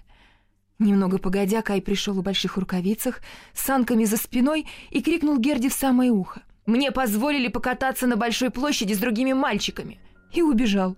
Немного 0.79 1.17
погодя, 1.17 1.61
Кай 1.61 1.81
пришел 1.81 2.13
в 2.13 2.23
больших 2.23 2.57
рукавицах, 2.57 3.21
с 3.53 3.61
санками 3.61 4.05
за 4.05 4.17
спиной 4.17 4.67
и 4.89 5.01
крикнул 5.01 5.37
Герди 5.37 5.69
в 5.69 5.73
самое 5.73 6.11
ухо. 6.11 6.41
«Мне 6.65 6.91
позволили 6.91 7.47
покататься 7.47 8.07
на 8.07 8.17
большой 8.17 8.49
площади 8.49 8.93
с 8.93 8.99
другими 8.99 9.33
мальчиками!» 9.33 9.99
и 10.33 10.41
убежал. 10.41 10.97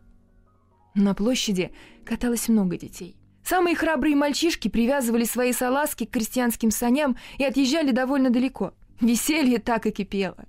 На 0.96 1.14
площади 1.14 1.72
каталось 2.06 2.48
много 2.48 2.78
детей. 2.78 3.18
Самые 3.44 3.76
храбрые 3.76 4.16
мальчишки 4.16 4.70
привязывали 4.70 5.24
свои 5.24 5.54
салазки 5.54 6.06
к 6.06 6.12
крестьянским 6.12 6.72
саням 6.72 7.18
и 7.38 7.44
отъезжали 7.44 7.92
довольно 7.92 8.30
далеко. 8.30 8.74
Веселье 9.02 9.60
так 9.60 9.86
и 9.86 9.92
кипело. 9.92 10.46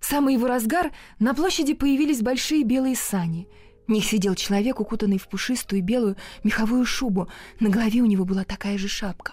В 0.00 0.06
самый 0.06 0.34
его 0.34 0.46
разгар 0.46 0.90
на 1.18 1.34
площади 1.34 1.74
появились 1.74 2.22
большие 2.22 2.64
белые 2.64 2.96
сани. 2.96 3.46
Них 3.90 4.04
сидел 4.04 4.36
человек, 4.36 4.78
укутанный 4.78 5.18
в 5.18 5.26
пушистую 5.26 5.82
белую 5.82 6.16
меховую 6.44 6.84
шубу. 6.86 7.28
На 7.58 7.70
голове 7.70 8.02
у 8.02 8.06
него 8.06 8.24
была 8.24 8.44
такая 8.44 8.78
же 8.78 8.86
шапка. 8.86 9.32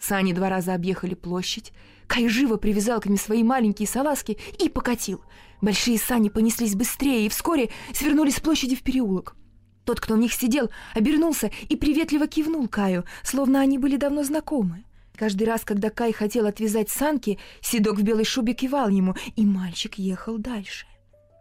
Сани 0.00 0.32
два 0.32 0.48
раза 0.48 0.74
объехали 0.74 1.14
площадь. 1.14 1.72
Кай 2.08 2.26
живо 2.26 2.56
привязал 2.56 3.00
к 3.00 3.06
ним 3.06 3.16
свои 3.16 3.44
маленькие 3.44 3.86
салазки 3.86 4.38
и 4.58 4.68
покатил. 4.68 5.22
Большие 5.60 5.98
сани 5.98 6.30
понеслись 6.30 6.74
быстрее 6.74 7.24
и 7.24 7.28
вскоре 7.28 7.70
свернули 7.92 8.30
с 8.30 8.40
площади 8.40 8.74
в 8.74 8.82
переулок. 8.82 9.36
Тот, 9.84 10.00
кто 10.00 10.14
в 10.14 10.18
них 10.18 10.32
сидел, 10.32 10.70
обернулся 10.94 11.52
и 11.68 11.76
приветливо 11.76 12.26
кивнул 12.26 12.66
Каю, 12.66 13.04
словно 13.22 13.60
они 13.60 13.78
были 13.78 13.96
давно 13.96 14.24
знакомы. 14.24 14.84
Каждый 15.14 15.44
раз, 15.44 15.64
когда 15.64 15.90
Кай 15.90 16.12
хотел 16.12 16.46
отвязать 16.46 16.90
санки, 16.90 17.38
седок 17.60 17.98
в 17.98 18.02
белой 18.02 18.24
шубе 18.24 18.54
кивал 18.54 18.88
ему, 18.88 19.14
и 19.36 19.46
мальчик 19.46 19.94
ехал 19.94 20.38
дальше. 20.38 20.86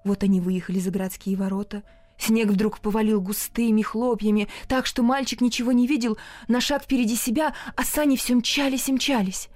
Вот 0.03 0.21
они 0.21 0.39
выехали 0.39 0.77
за 0.77 0.91
городские 0.91 1.35
ворота. 1.37 1.81
Снег 2.21 2.49
вдруг 2.49 2.79
повалил 2.79 3.19
густыми 3.19 3.81
хлопьями, 3.81 4.47
так 4.67 4.85
что 4.85 5.01
мальчик 5.01 5.41
ничего 5.41 5.71
не 5.71 5.87
видел, 5.87 6.19
на 6.47 6.61
шаг 6.61 6.83
впереди 6.83 7.15
себя, 7.15 7.55
а 7.75 7.83
сани 7.83 8.15
все 8.15 8.35
мчались 8.35 8.89
и 8.89 8.93
мчались. 8.93 9.49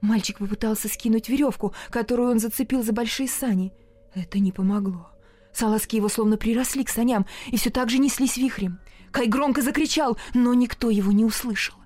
Мальчик 0.00 0.38
попытался 0.38 0.88
скинуть 0.88 1.28
веревку, 1.28 1.74
которую 1.90 2.32
он 2.32 2.40
зацепил 2.40 2.82
за 2.82 2.92
большие 2.92 3.28
сани. 3.28 3.72
Это 4.14 4.40
не 4.40 4.50
помогло. 4.50 5.10
Салазки 5.52 5.94
его 5.94 6.08
словно 6.08 6.36
приросли 6.36 6.82
к 6.82 6.88
саням 6.88 7.24
и 7.46 7.56
все 7.56 7.70
так 7.70 7.88
же 7.88 7.98
неслись 7.98 8.36
вихрем. 8.36 8.80
Кай 9.12 9.28
громко 9.28 9.62
закричал, 9.62 10.18
но 10.34 10.54
никто 10.54 10.90
его 10.90 11.12
не 11.12 11.24
услышал. 11.24 11.77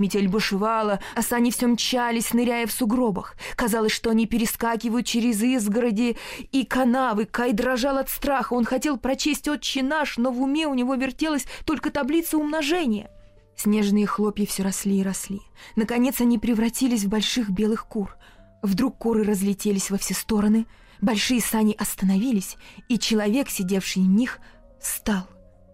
Метель 0.00 0.28
бушевала, 0.28 1.00
а 1.14 1.22
сани 1.22 1.50
все 1.50 1.66
мчались, 1.66 2.32
ныряя 2.32 2.66
в 2.66 2.72
сугробах. 2.72 3.36
Казалось, 3.54 3.92
что 3.92 4.10
они 4.10 4.26
перескакивают 4.26 5.06
через 5.06 5.42
изгороди 5.42 6.16
и 6.50 6.64
канавы. 6.64 7.26
Кай 7.26 7.52
дрожал 7.52 7.98
от 7.98 8.08
страха. 8.08 8.54
Он 8.54 8.64
хотел 8.64 8.96
прочесть 8.96 9.46
«Отче 9.46 9.82
наш», 9.82 10.16
но 10.16 10.32
в 10.32 10.42
уме 10.42 10.66
у 10.66 10.74
него 10.74 10.94
вертелась 10.94 11.46
только 11.64 11.90
таблица 11.90 12.38
умножения. 12.38 13.10
Снежные 13.56 14.06
хлопья 14.06 14.46
все 14.46 14.62
росли 14.62 14.98
и 14.98 15.02
росли. 15.02 15.40
Наконец 15.76 16.20
они 16.20 16.38
превратились 16.38 17.04
в 17.04 17.08
больших 17.08 17.50
белых 17.50 17.86
кур. 17.86 18.16
Вдруг 18.62 18.98
куры 18.98 19.22
разлетелись 19.22 19.90
во 19.90 19.98
все 19.98 20.14
стороны— 20.14 20.66
Большие 21.00 21.40
сани 21.40 21.74
остановились, 21.78 22.56
и 22.88 22.98
человек, 22.98 23.48
сидевший 23.48 24.02
в 24.02 24.08
них, 24.08 24.38
встал. 24.80 25.26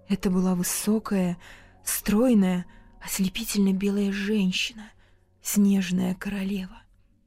Это 0.09 0.31
была 0.31 0.55
высокая, 0.55 1.37
стройная, 1.85 2.65
ослепительно 3.07 3.73
белая 3.73 4.13
женщина, 4.13 4.91
снежная 5.43 6.15
королева. 6.15 6.83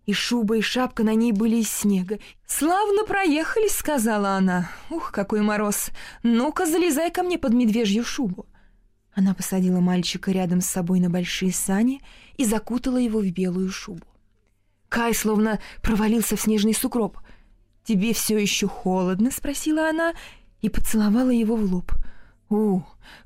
И 0.05 0.13
шуба, 0.13 0.57
и 0.57 0.62
шапка 0.62 1.03
на 1.03 1.15
ней 1.15 1.31
были 1.31 1.57
из 1.57 1.69
снега. 1.69 2.19
«Славно 2.45 3.05
проехались»,— 3.05 3.75
сказала 3.77 4.31
она. 4.31 4.69
«Ух, 4.89 5.12
какой 5.12 5.41
мороз! 5.41 5.89
Ну-ка, 6.24 6.65
залезай 6.65 7.12
ко 7.12 7.24
мне 7.24 7.38
под 7.38 7.53
медвежью 7.53 8.03
шубу». 8.03 8.45
Она 9.13 9.33
посадила 9.33 9.79
мальчика 9.79 10.31
рядом 10.31 10.62
с 10.62 10.67
собой 10.67 11.00
на 11.00 11.09
большие 11.09 11.51
сани 11.51 12.01
и 12.38 12.45
закутала 12.45 12.98
его 12.98 13.19
в 13.19 13.31
белую 13.31 13.69
шубу. 13.69 14.05
Кай 14.88 15.13
словно 15.13 15.59
провалился 15.81 16.36
в 16.36 16.41
снежный 16.41 16.74
сугроб— 16.74 17.17
«Тебе 17.89 18.13
все 18.13 18.38
еще 18.38 18.67
холодно?»— 18.67 19.31
спросила 19.36 19.89
она 19.89 20.13
и 20.62 20.69
поцеловала 20.69 21.31
его 21.31 21.55
в 21.55 21.63
лоб. 21.63 21.91
У, 22.48 22.81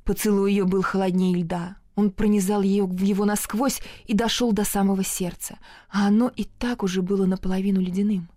поцелуй 0.06 0.52
ее 0.52 0.64
был 0.64 0.82
холоднее 0.82 1.36
льда. 1.36 1.76
Он 1.96 2.10
пронизал 2.10 2.62
ее 2.62 2.86
в 2.86 3.02
его 3.02 3.26
насквозь 3.26 3.82
и 4.06 4.14
дошел 4.14 4.52
до 4.52 4.64
самого 4.64 5.04
сердца, 5.04 5.60
а 5.90 6.08
оно 6.08 6.32
и 6.36 6.46
так 6.46 6.84
уже 6.84 7.02
было 7.02 7.26
наполовину 7.26 7.80
ледяным. 7.80 8.30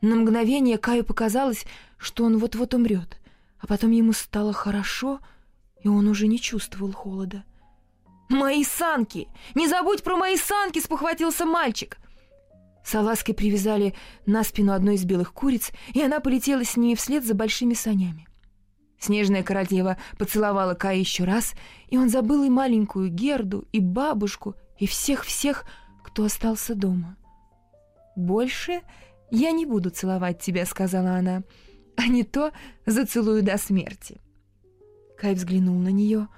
На 0.00 0.16
мгновение 0.16 0.76
Каю 0.76 1.04
показалось, 1.04 1.64
что 1.98 2.24
он 2.24 2.38
вот-вот 2.38 2.74
умрет, 2.74 3.18
а 3.60 3.66
потом 3.66 3.92
ему 3.92 4.12
стало 4.12 4.52
хорошо, 4.52 5.20
и 5.82 5.88
он 5.88 6.08
уже 6.08 6.26
не 6.26 6.40
чувствовал 6.40 6.92
холода. 6.92 7.44
«Мои 8.28 8.64
санки! 8.64 9.28
Не 9.54 9.68
забудь 9.68 10.02
про 10.02 10.16
мои 10.16 10.36
санки!»— 10.36 10.80
спохватился 10.80 11.44
мальчик. 11.44 11.98
Салазкой 12.84 13.34
привязали 13.34 13.94
на 14.26 14.42
спину 14.42 14.72
одной 14.72 14.96
из 14.96 15.04
белых 15.04 15.32
куриц, 15.32 15.70
и 15.92 16.02
она 16.02 16.20
полетела 16.20 16.64
с 16.64 16.76
ними 16.76 16.94
вслед 16.94 17.24
за 17.24 17.34
большими 17.34 17.74
санями. 17.74 18.26
Снежная 18.98 19.42
королева 19.42 19.96
поцеловала 20.18 20.74
Кая 20.74 20.96
еще 20.96 21.24
раз, 21.24 21.54
и 21.88 21.98
он 21.98 22.08
забыл 22.08 22.44
и 22.44 22.48
маленькую 22.48 23.10
Герду, 23.10 23.66
и 23.72 23.80
бабушку, 23.80 24.54
и 24.78 24.86
всех-всех, 24.86 25.64
кто 26.02 26.24
остался 26.24 26.74
дома. 26.74 27.16
«Больше 28.16 28.80
я 29.30 29.52
не 29.52 29.66
буду 29.66 29.90
целовать 29.90 30.40
тебя»,— 30.40 30.64
сказала 30.66 31.16
она,— 31.16 31.42
«а 31.96 32.06
не 32.06 32.24
то 32.24 32.52
зацелую 32.86 33.42
до 33.42 33.58
смерти». 33.58 34.20
Кай 35.18 35.34
взглянул 35.34 35.76
на 35.76 35.88
нее. 35.88 36.28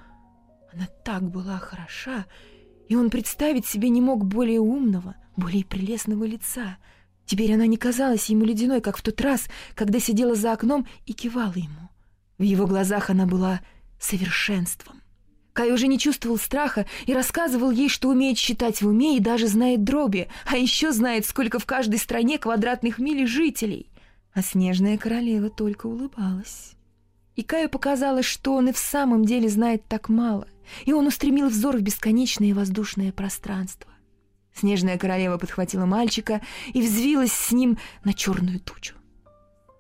Она 0.72 0.88
так 1.04 1.22
была 1.22 1.58
хороша, 1.58 2.26
и 2.88 2.96
он 2.96 3.10
представить 3.10 3.66
себе 3.66 3.88
не 3.88 4.00
мог 4.00 4.24
более 4.24 4.60
умного— 4.60 5.14
более 5.38 5.64
прелестного 5.64 6.24
лица. 6.24 6.76
Теперь 7.24 7.54
она 7.54 7.66
не 7.66 7.76
казалась 7.76 8.28
ему 8.28 8.44
ледяной, 8.44 8.80
как 8.80 8.96
в 8.96 9.02
тот 9.02 9.20
раз, 9.20 9.48
когда 9.74 10.00
сидела 10.00 10.34
за 10.34 10.52
окном 10.52 10.86
и 11.06 11.12
кивала 11.12 11.54
ему. 11.54 11.88
В 12.38 12.42
его 12.42 12.66
глазах 12.66 13.10
она 13.10 13.26
была 13.26 13.60
совершенством. 14.00 15.02
Кай 15.52 15.72
уже 15.72 15.88
не 15.88 15.98
чувствовал 15.98 16.38
страха 16.38 16.86
и 17.06 17.12
рассказывал 17.12 17.72
ей, 17.72 17.88
что 17.88 18.10
умеет 18.10 18.38
считать 18.38 18.80
в 18.80 18.86
уме 18.86 19.16
и 19.16 19.20
даже 19.20 19.48
знает 19.48 19.82
дроби, 19.82 20.28
а 20.46 20.56
еще 20.56 20.92
знает, 20.92 21.26
сколько 21.26 21.58
в 21.58 21.66
каждой 21.66 21.98
стране 21.98 22.38
квадратных 22.38 22.98
миль 22.98 23.26
жителей. 23.26 23.90
А 24.32 24.42
снежная 24.42 24.96
королева 24.98 25.50
только 25.50 25.86
улыбалась. 25.86 26.74
И 27.34 27.42
Каю 27.42 27.68
показалось, 27.68 28.24
что 28.24 28.54
он 28.54 28.68
и 28.68 28.72
в 28.72 28.78
самом 28.78 29.24
деле 29.24 29.48
знает 29.48 29.82
так 29.88 30.08
мало, 30.08 30.46
и 30.84 30.92
он 30.92 31.08
устремил 31.08 31.48
взор 31.48 31.76
в 31.76 31.82
бесконечное 31.82 32.54
воздушное 32.54 33.10
пространство. 33.10 33.90
Снежная 34.54 34.96
королева 34.96 35.38
подхватила 35.38 35.86
мальчика 35.86 36.40
и 36.72 36.80
взвилась 36.82 37.32
с 37.32 37.50
ним 37.50 37.78
на 38.04 38.14
черную 38.14 38.60
тучу. 38.60 38.97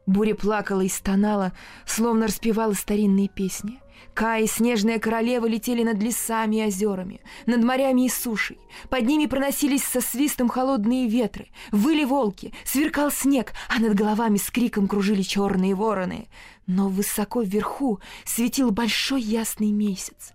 Буря 0.08 0.34
плакала 0.34 0.80
и 0.80 0.88
стонала, 0.88 1.52
словно 1.84 2.28
распевала 2.28 2.72
старинные 2.72 3.28
песни. 3.28 3.78
Кай 4.14 4.44
и 4.44 4.46
Снежная 4.46 4.98
Королева 4.98 5.44
летели 5.44 5.82
над 5.82 6.02
лесами 6.02 6.56
и 6.56 6.66
озерами, 6.66 7.20
над 7.44 7.62
морями 7.62 8.06
и 8.06 8.08
сушей. 8.08 8.58
Под 8.88 9.02
ними 9.02 9.26
проносились 9.26 9.84
со 9.84 10.00
свистом 10.00 10.48
холодные 10.48 11.08
ветры, 11.08 11.48
выли 11.72 12.04
волки, 12.04 12.54
сверкал 12.64 13.10
снег, 13.10 13.52
а 13.68 13.80
над 13.80 13.94
головами 13.94 14.38
с 14.38 14.50
криком 14.50 14.88
кружили 14.88 15.20
черные 15.20 15.74
вороны. 15.74 16.28
Но 16.66 16.88
высоко 16.88 17.42
вверху 17.42 18.00
светил 18.24 18.70
большой 18.70 19.20
ясный 19.20 19.72
месяц. 19.72 20.32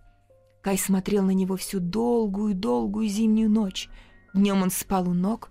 Кай 0.62 0.78
смотрел 0.78 1.24
на 1.24 1.32
него 1.32 1.58
всю 1.58 1.80
долгую-долгую 1.80 3.08
зимнюю 3.08 3.50
ночь. 3.50 3.90
Днем 4.36 4.62
он 4.62 4.70
спал 4.70 5.10
у 5.10 5.14
ног 5.16 5.50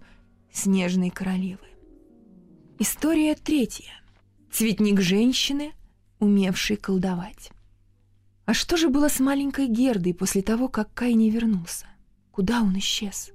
Снежной 0.53 1.11
Королевы. 1.11 1.67
История 2.79 3.35
третья. 3.35 4.02
Цветник 4.53 5.01
женщины, 5.01 5.73
умевшей 6.19 6.77
колдовать. 6.77 7.53
А 8.45 8.53
что 8.53 8.77
же 8.77 8.91
было 8.91 9.09
с 9.09 9.19
маленькой 9.19 9.67
Гердой 9.67 10.13
после 10.13 10.43
того, 10.43 10.69
как 10.69 10.93
Кай 10.93 11.15
не 11.15 11.31
вернулся? 11.31 11.87
Куда 12.33 12.61
он 12.61 12.77
исчез? 12.77 13.31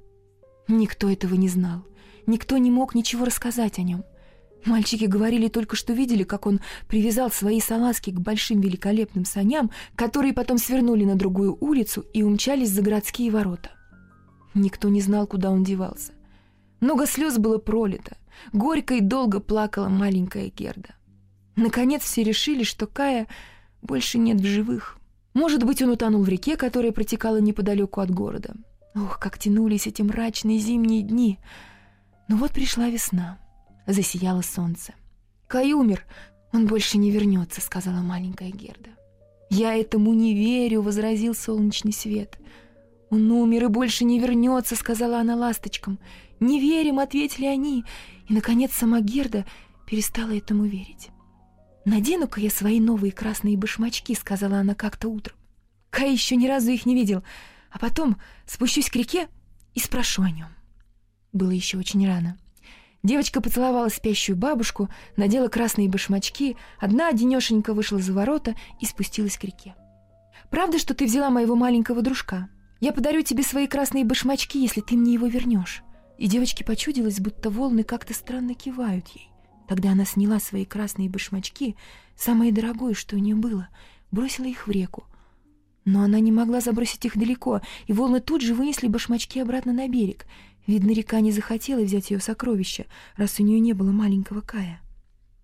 Никто 0.67 1.09
этого 1.09 1.33
не 1.33 1.49
знал. 1.49 1.83
Никто 2.27 2.59
не 2.59 2.69
мог 2.69 2.93
ничего 2.93 3.25
рассказать 3.25 3.79
о 3.79 3.81
нем. 3.81 4.03
Мальчики 4.63 5.05
говорили 5.05 5.47
только, 5.47 5.75
что 5.75 5.91
видели, 5.91 6.21
как 6.21 6.45
он 6.45 6.59
привязал 6.87 7.31
свои 7.31 7.59
салазки 7.61 8.11
к 8.11 8.19
большим 8.19 8.61
великолепным 8.61 9.25
саням, 9.25 9.71
которые 9.95 10.33
потом 10.33 10.59
свернули 10.59 11.03
на 11.03 11.15
другую 11.15 11.57
улицу 11.59 12.05
и 12.13 12.21
умчались 12.21 12.69
за 12.69 12.83
городские 12.83 13.31
ворота. 13.31 13.71
Никто 14.53 14.87
не 14.89 15.01
знал, 15.01 15.25
куда 15.25 15.49
он 15.49 15.63
девался. 15.63 16.11
Много 16.79 17.07
слез 17.07 17.39
было 17.39 17.57
пролито. 17.57 18.17
Горько 18.53 18.93
и 18.93 19.01
долго 19.01 19.39
плакала 19.39 19.89
маленькая 19.89 20.51
Герда. 20.51 20.89
Наконец 21.57 22.03
все 22.03 22.23
решили, 22.23 22.63
что 22.63 22.85
Кая 22.85 23.27
больше 23.81 24.19
нет 24.19 24.39
в 24.39 24.45
живых. 24.45 24.97
Может 25.33 25.63
быть, 25.63 25.81
он 25.81 25.89
утонул 25.89 26.23
в 26.23 26.29
реке, 26.29 26.55
которая 26.55 26.91
протекала 26.91 27.41
неподалеку 27.41 27.99
от 27.99 28.11
города. 28.11 28.53
Ох, 28.95 29.17
как 29.19 29.39
тянулись 29.39 29.87
эти 29.87 30.03
мрачные 30.03 30.59
зимние 30.59 31.01
дни. 31.01 31.39
Но 32.27 32.37
вот 32.37 32.51
пришла 32.51 32.89
весна. 32.89 33.39
Засияло 33.87 34.41
солнце. 34.41 34.93
Кай 35.47 35.73
умер. 35.73 36.05
Он 36.53 36.67
больше 36.67 36.99
не 36.99 37.09
вернется, 37.09 37.59
сказала 37.59 38.01
маленькая 38.01 38.51
Герда. 38.51 38.91
Я 39.49 39.75
этому 39.75 40.13
не 40.13 40.35
верю, 40.35 40.83
возразил 40.83 41.33
солнечный 41.33 41.93
свет. 41.93 42.37
Он 43.09 43.31
умер 43.31 43.65
и 43.65 43.67
больше 43.67 44.03
не 44.03 44.19
вернется, 44.19 44.75
сказала 44.75 45.19
она 45.19 45.35
ласточкам. 45.35 45.97
Не 46.39 46.59
верим, 46.59 46.99
ответили 46.99 47.45
они. 47.45 47.83
И, 48.29 48.33
наконец, 48.33 48.73
сама 48.73 49.01
Герда 49.01 49.43
перестала 49.87 50.35
этому 50.35 50.65
верить. 50.65 51.09
«Надену-ка 51.87 52.41
я 52.41 52.49
свои 52.49 52.81
новые 52.81 53.13
красные 53.13 53.55
башмачки»,— 53.55 54.13
сказала 54.19 54.57
она 54.57 54.75
как-то 54.75 55.07
утром. 55.07 55.37
Кай 55.89 56.11
еще 56.11 56.35
ни 56.35 56.45
разу 56.45 56.69
их 56.69 56.85
не 56.85 56.93
видел, 56.93 57.23
а 57.71 57.79
потом 57.79 58.17
спущусь 58.45 58.89
к 58.89 58.95
реке 58.97 59.29
и 59.73 59.79
спрошу 59.79 60.23
о 60.23 60.29
нем. 60.29 60.49
Было 61.31 61.51
еще 61.51 61.77
очень 61.77 62.05
рано. 62.05 62.37
Девочка 63.03 63.39
поцеловала 63.39 63.87
спящую 63.87 64.35
бабушку, 64.35 64.89
надела 65.15 65.47
красные 65.47 65.87
башмачки, 65.87 66.57
одна 66.77 67.07
одинешенька 67.07 67.73
вышла 67.73 67.99
за 67.99 68.11
ворота 68.11 68.53
и 68.81 68.85
спустилась 68.85 69.37
к 69.37 69.45
реке. 69.45 69.73
«Правда, 70.51 70.79
что 70.79 70.93
ты 70.93 71.05
взяла 71.05 71.29
моего 71.29 71.55
маленького 71.55 72.01
дружка? 72.01 72.49
Я 72.81 72.91
подарю 72.91 73.21
тебе 73.21 73.43
свои 73.43 73.65
красные 73.65 74.03
башмачки, 74.03 74.57
если 74.57 74.81
ты 74.81 74.97
мне 74.97 75.13
его 75.13 75.27
вернешь». 75.27 75.83
И 76.17 76.27
девочке 76.27 76.65
почудилось, 76.65 77.21
будто 77.21 77.49
волны 77.49 77.85
как-то 77.85 78.13
странно 78.13 78.55
кивают 78.55 79.07
ей. 79.15 79.31
Тогда 79.67 79.91
она 79.91 80.05
сняла 80.05 80.39
свои 80.39 80.65
красные 80.65 81.09
башмачки, 81.09 81.75
самое 82.15 82.51
дорогое, 82.51 82.93
что 82.93 83.15
у 83.15 83.19
нее 83.19 83.35
было, 83.35 83.67
бросила 84.11 84.45
их 84.45 84.65
в 84.65 84.71
реку. 84.71 85.05
Но 85.83 86.01
она 86.01 86.19
не 86.19 86.31
могла 86.31 86.61
забросить 86.61 87.05
их 87.05 87.17
далеко, 87.17 87.61
и 87.85 87.93
волны 87.93 88.19
тут 88.19 88.41
же 88.41 88.53
вынесли 88.53 88.87
башмачки 88.87 89.39
обратно 89.39 89.73
на 89.73 89.87
берег. 89.87 90.25
Видно, 90.65 90.91
река 90.91 91.19
не 91.19 91.31
захотела 91.31 91.81
взять 91.81 92.11
ее 92.11 92.19
сокровища, 92.19 92.85
раз 93.15 93.39
у 93.39 93.43
нее 93.43 93.59
не 93.59 93.73
было 93.73 93.91
маленького 93.91 94.41
Кая. 94.41 94.81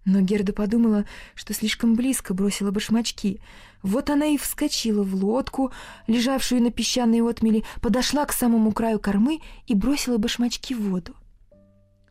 Но 0.06 0.20
Герда 0.20 0.52
подумала, 0.52 1.06
что 1.34 1.54
слишком 1.54 1.96
близко 1.96 2.34
бросила 2.34 2.72
башмачки. 2.72 3.40
Вот 3.84 4.10
она 4.10 4.28
и 4.28 4.38
вскочила 4.38 5.02
в 5.04 5.16
лодку, 5.16 5.72
лежавшую 6.08 6.62
на 6.62 6.72
песчаной 6.72 7.22
отмели, 7.22 7.64
подошла 7.82 8.26
к 8.26 8.34
самому 8.34 8.74
краю 8.74 9.00
кормы 9.00 9.40
и 9.66 9.76
бросила 9.76 10.18
башмачки 10.18 10.74
в 10.74 10.90
воду. 10.90 11.16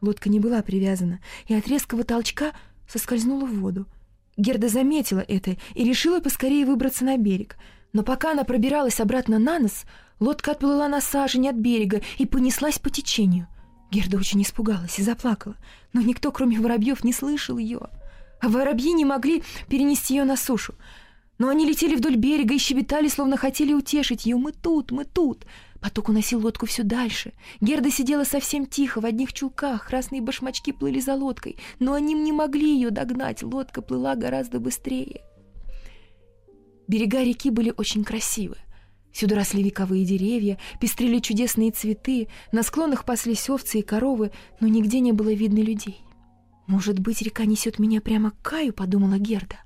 Лодка 0.03 0.29
не 0.29 0.41
была 0.41 0.63
привязана, 0.63 1.21
и 1.47 1.55
от 1.55 1.69
резкого 1.69 2.03
толчка 2.03 2.53
соскользнула 2.89 3.47
в 3.47 3.61
воду. 3.61 3.87
Герда 4.37 4.69
заметила 4.69 5.25
это 5.27 5.57
и 5.75 5.85
решила 5.85 6.21
поскорее 6.21 6.67
выбраться 6.67 7.05
на 7.05 7.17
берег. 7.17 7.57
Но 7.93 8.03
пока 8.03 8.33
она 8.33 8.43
пробиралась 8.43 9.01
обратно 9.01 9.39
на 9.39 9.61
нос, 9.61 9.85
лодка 10.19 10.53
отплыла 10.53 10.89
на 10.89 11.01
сажень 11.01 11.49
от 11.49 11.55
берега 11.55 12.03
и 12.19 12.27
понеслась 12.27 12.81
по 12.81 12.91
течению. 12.91 13.47
Герда 13.93 14.17
очень 14.17 14.43
испугалась 14.43 14.99
и 14.99 15.03
заплакала, 15.03 15.57
но 15.93 16.01
никто, 16.01 16.33
кроме 16.33 16.59
воробьев, 16.59 17.05
не 17.05 17.13
слышал 17.13 17.57
ее. 17.57 17.83
А 18.41 18.49
воробьи 18.49 18.93
не 18.93 19.05
могли 19.05 19.45
перенести 19.69 20.17
ее 20.17 20.25
на 20.25 20.37
сушу. 20.37 20.75
Но 21.39 21.49
они 21.49 21.65
летели 21.65 21.95
вдоль 21.95 22.17
берега 22.17 22.55
и 22.55 22.59
щебетали, 22.59 23.07
словно 23.07 23.37
хотели 23.37 23.73
утешить 23.73 24.27
ее. 24.27 24.37
«Мы 24.37 24.51
тут, 24.51 24.91
мы 24.91 25.05
тут!» 25.05 25.47
Поток 25.83 26.11
уносил 26.11 26.41
лодку 26.41 26.67
все 26.67 26.85
дальше. 26.85 27.33
Герда 27.61 27.91
сидела 27.91 28.23
совсем 28.23 28.67
тихо, 28.67 29.01
в 29.01 29.05
одних 29.05 29.33
чулках, 29.33 29.89
красные 29.89 30.23
башмачки 30.23 30.71
плыли 30.71 31.01
за 31.01 31.15
лодкой, 31.15 31.57
но 31.81 31.95
они 31.95 32.15
не 32.15 32.31
могли 32.31 32.73
ее 32.73 32.91
догнать, 32.91 33.43
лодка 33.43 33.83
плыла 33.83 34.15
гораздо 34.15 34.61
быстрее. 34.61 35.23
Берега 36.87 37.25
реки 37.25 37.51
были 37.51 37.75
очень 37.77 38.05
красивы. 38.05 38.59
Всюду 39.11 39.35
росли 39.35 39.61
вековые 39.61 40.05
деревья, 40.05 40.57
пестрили 40.81 41.19
чудесные 41.19 41.73
цветы, 41.73 42.29
на 42.53 42.63
склонах 42.63 43.05
паслись 43.05 43.51
овцы 43.51 43.81
и 43.81 43.83
коровы, 43.83 44.31
но 44.61 44.69
нигде 44.69 45.01
не 45.01 45.13
было 45.13 45.33
видно 45.33 45.59
людей. 45.59 46.01
«Может 46.69 47.01
быть, 47.01 47.23
река 47.23 47.45
несет 47.45 47.81
меня 47.81 48.01
прямо 48.01 48.31
к 48.31 48.41
Каю?»— 48.41 48.73
подумала 48.73 49.19
Герда. 49.19 49.57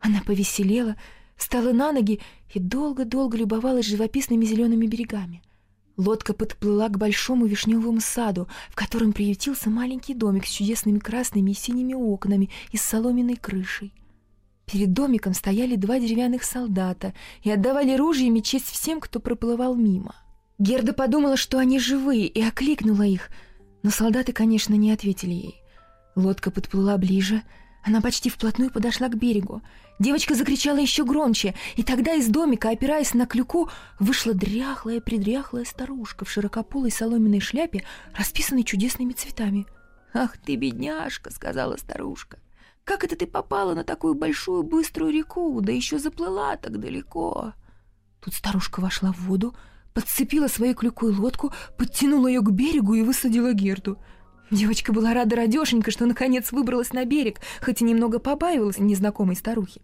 Она 0.00 0.20
повеселела, 0.26 0.96
встала 1.42 1.72
на 1.72 1.92
ноги 1.92 2.20
и 2.54 2.60
долго-долго 2.60 3.36
любовалась 3.36 3.86
живописными 3.86 4.44
зелеными 4.44 4.86
берегами. 4.86 5.42
Лодка 5.96 6.32
подплыла 6.32 6.88
к 6.88 6.96
большому 6.96 7.46
вишневому 7.46 8.00
саду, 8.00 8.48
в 8.70 8.76
котором 8.76 9.12
приютился 9.12 9.68
маленький 9.68 10.14
домик 10.14 10.46
с 10.46 10.50
чудесными 10.50 10.98
красными 10.98 11.50
и 11.50 11.54
синими 11.54 11.94
окнами 11.94 12.48
и 12.70 12.76
с 12.76 12.82
соломенной 12.82 13.36
крышей. 13.36 13.92
Перед 14.66 14.92
домиком 14.92 15.34
стояли 15.34 15.74
два 15.74 15.98
деревянных 15.98 16.44
солдата 16.44 17.12
и 17.42 17.50
отдавали 17.50 17.96
ружьями 17.96 18.40
честь 18.40 18.70
всем, 18.70 19.00
кто 19.00 19.18
проплывал 19.20 19.74
мимо. 19.74 20.14
Герда 20.58 20.92
подумала, 20.92 21.36
что 21.36 21.58
они 21.58 21.78
живые, 21.80 22.26
и 22.28 22.40
окликнула 22.40 23.02
их, 23.02 23.28
но 23.82 23.90
солдаты, 23.90 24.32
конечно, 24.32 24.74
не 24.74 24.92
ответили 24.92 25.32
ей. 25.32 25.62
Лодка 26.14 26.50
подплыла 26.50 26.96
ближе— 26.98 27.42
она 27.82 28.00
почти 28.00 28.30
вплотную 28.30 28.70
подошла 28.70 29.08
к 29.08 29.16
берегу. 29.16 29.60
Девочка 29.98 30.34
закричала 30.34 30.78
еще 30.78 31.04
громче, 31.04 31.54
и 31.76 31.82
тогда 31.82 32.14
из 32.14 32.28
домика, 32.28 32.70
опираясь 32.70 33.14
на 33.14 33.26
клюку, 33.26 33.70
вышла 33.98 34.34
дряхлая-предряхлая 34.34 35.64
старушка 35.64 36.24
в 36.24 36.30
широкополой 36.30 36.90
соломенной 36.90 37.40
шляпе, 37.40 37.84
расписанной 38.16 38.62
чудесными 38.62 39.12
цветами. 39.12 39.66
«Ах 40.14 40.36
ты, 40.38 40.56
бедняжка!»— 40.56 41.30
сказала 41.32 41.76
старушка. 41.76 42.38
«Как 42.84 43.04
это 43.04 43.16
ты 43.16 43.26
попала 43.26 43.74
на 43.74 43.84
такую 43.84 44.14
большую 44.14 44.62
быструю 44.62 45.12
реку, 45.12 45.60
да 45.60 45.72
еще 45.72 45.98
заплыла 45.98 46.56
так 46.56 46.78
далеко?» 46.78 47.54
Тут 48.20 48.34
старушка 48.34 48.80
вошла 48.80 49.12
в 49.12 49.20
воду, 49.22 49.54
подцепила 49.94 50.46
свою 50.46 50.74
клюку 50.74 51.08
и 51.08 51.12
лодку, 51.12 51.52
подтянула 51.76 52.28
ее 52.28 52.40
к 52.40 52.50
берегу 52.50 52.94
и 52.94 53.02
высадила 53.02 53.52
Герду— 53.52 53.98
Девочка 54.52 54.92
была 54.92 55.14
рада 55.14 55.34
радешенько, 55.34 55.90
что 55.90 56.04
наконец 56.04 56.52
выбралась 56.52 56.92
на 56.92 57.06
берег, 57.06 57.40
хоть 57.64 57.80
и 57.80 57.84
немного 57.84 58.18
побаивалась 58.18 58.78
незнакомой 58.78 59.34
старухи. 59.34 59.80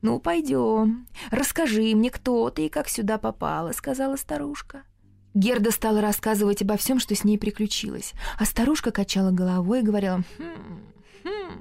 «Ну, 0.00 0.20
пойдем, 0.20 1.08
расскажи 1.32 1.94
мне, 1.96 2.08
кто 2.08 2.48
ты 2.50 2.66
и 2.66 2.68
как 2.68 2.88
сюда 2.88 3.18
попала»,— 3.18 3.72
сказала 3.76 4.14
старушка. 4.14 4.84
Герда 5.34 5.72
стала 5.72 6.00
рассказывать 6.00 6.62
обо 6.62 6.76
всем, 6.76 7.00
что 7.00 7.16
с 7.16 7.24
ней 7.24 7.36
приключилось, 7.36 8.12
а 8.38 8.44
старушка 8.44 8.92
качала 8.92 9.32
головой 9.32 9.80
и 9.80 9.82
говорила 9.82 10.22
«Хм, 10.38 10.82
хм». 11.24 11.60